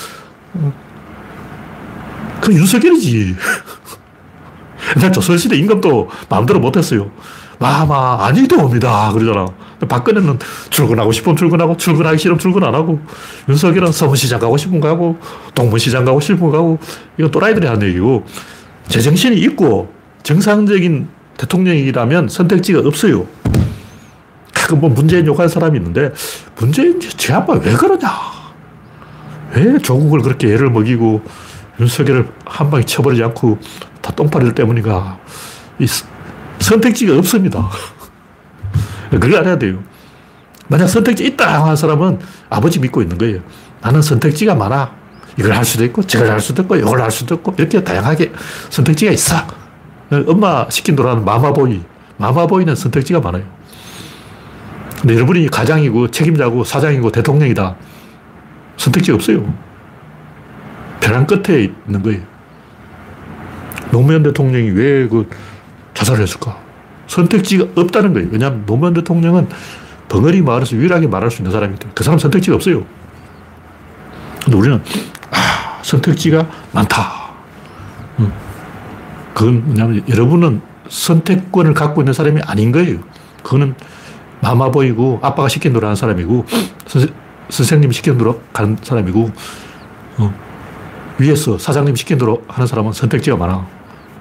[2.41, 3.37] 그 윤석열이지.
[4.97, 7.11] 옛날 조선시대 임금도 마음대로 못했어요.
[7.59, 9.13] 마마 아니도 옵니다.
[9.13, 9.47] 그러잖아.
[9.89, 10.39] 박근혜는
[10.71, 13.01] 출근하고 싶으면 출근하고 출근하기 싫으면 출근 안 하고
[13.49, 15.17] 윤석열은 서문시장 가고 싶으면 가고
[15.55, 16.79] 동문시장 가고 싶으면 가고
[17.17, 18.25] 이건 또라이들이 하는 얘기고
[18.89, 19.93] 제정신이 있고
[20.25, 23.27] 정상적인 대통령이라면 선택지가 없어요.
[24.73, 26.12] 가끔 뭐 문재인 욕하는 사람이 있는데
[26.57, 28.09] 문재인 제 아빠 왜 그러냐?
[29.55, 31.23] 왜 조국을 그렇게 애를 먹이고
[31.79, 33.59] 윤석열을 한 방에 쳐버리지 않고
[34.01, 35.18] 다 똥파리들 때문인가?
[35.79, 35.87] 이
[36.59, 37.68] 선택지가 없습니다.
[39.11, 39.83] 그걸 알아야 돼요.
[40.68, 43.41] 만약 선택지 있다 하는 사람은 아버지 믿고 있는 거예요.
[43.83, 45.03] 나는 선택지가 많아.
[45.39, 48.33] 이걸 할 수도 있고, 저걸 할 수도 있고, 이걸 할 수도 있고, 이렇게 다양하게
[48.70, 49.37] 선택지가 있어.
[50.27, 51.81] 엄마 시킨 하는 마마보이.
[52.18, 53.45] 마마보이는 선택지가 많아요.
[55.03, 57.75] 근데 여러분이 가장이고, 책임자고, 사장이고, 대통령이다.
[58.77, 59.53] 선택지 없어요.
[61.01, 62.21] 벼랑 끝에 있는 거예요.
[63.91, 65.29] 노무현 대통령이 왜 그
[65.93, 66.57] 자살을 했을까?
[67.09, 68.29] 선택지가 없다는 거예요.
[68.31, 69.49] 왜냐하면 노무현 대통령은
[70.09, 72.87] 벙어리 마을에서 유일하게 말할 수 있는 사람이기 그 사람 선택지가 없어요.
[74.45, 74.81] 근데 우리는
[75.33, 77.33] 아, 선택지가 많다.
[79.35, 82.99] 그건 뭐냐면 여러분은 선택권을 갖고 있는 사람이 아닌 거예요.
[83.43, 83.75] 그거는
[84.43, 86.45] 마마보이고 아빠가 대로 하는 사람이고
[87.49, 89.30] 선생, 님이 시킨 대로 가는 사람이고
[90.18, 90.34] 어,
[91.18, 93.66] 위에서 사장님 시킨 대로 하는 사람은 선택지가 많아.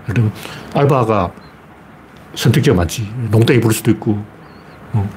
[0.03, 0.32] 예를 들면
[0.74, 1.32] 알바가
[2.36, 3.11] 선택지가 많지.
[3.30, 4.24] 농땡이 부를 수도 있고,
[4.93, 5.09] 어.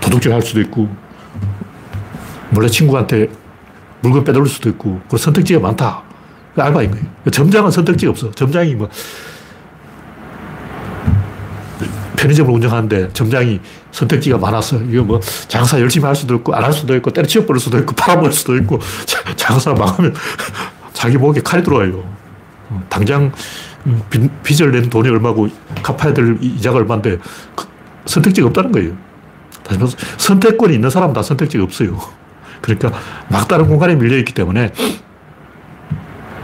[0.00, 0.88] 도둑질 할 수도 있고,
[2.50, 3.28] 몰래 친구한테
[4.00, 6.02] 물건 빼돌릴 수도 있고, 그 선택지가 많다.
[6.54, 7.06] 그 알바인 거예요.
[7.32, 8.30] 점장은 선택지가 없어.
[8.30, 8.88] 점장이 뭐,
[12.24, 13.60] 편의점을 운영하는데 점장이
[13.92, 17.60] 선택지가 많아서 이거 뭐 장사 열심히 할 수도 있고 안 할 수도 있고 때려치워 버릴
[17.60, 18.80] 수도 있고 팔아버릴 수도 있고
[19.36, 20.14] 장사 망하면
[20.94, 22.02] 자기 목에 칼이 들어와요.
[22.70, 23.30] 어, 당장
[24.42, 25.48] 빚, 을 낸 돈이 얼마고
[25.82, 27.18] 갚아야 될 이자가 얼마인데
[27.54, 27.66] 그
[28.06, 28.96] 선택지가 없다는 거예요.
[29.62, 31.98] 다시 말해서 선택권이 있는 사람은 다 선택지가 없어요.
[32.62, 32.92] 그러니까
[33.28, 34.72] 막다른 공간에 밀려있기 때문에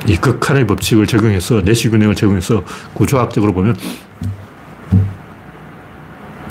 [0.07, 2.63] 이 극한의 법칙을 적용해서 내시균형을 적용해서
[2.93, 3.77] 구조학적으로 보면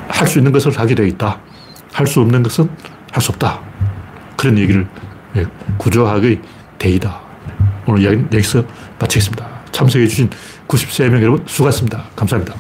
[0.10, 1.40] 할 수 있는 것을 하게 되어 있다.
[1.94, 2.70] 할 수 없는 것은
[3.12, 3.60] 할 수 없다.
[4.38, 4.88] 그런 얘기를
[5.36, 5.46] 예,
[5.78, 6.42] 구조학의
[6.78, 7.20] 대이다.
[7.86, 8.64] 오늘 여기서
[9.00, 9.48] 마치겠습니다.
[9.72, 10.30] 참석해주신
[10.68, 12.04] 93명 여러분 수고하셨습니다.
[12.16, 12.56] 감사합니다.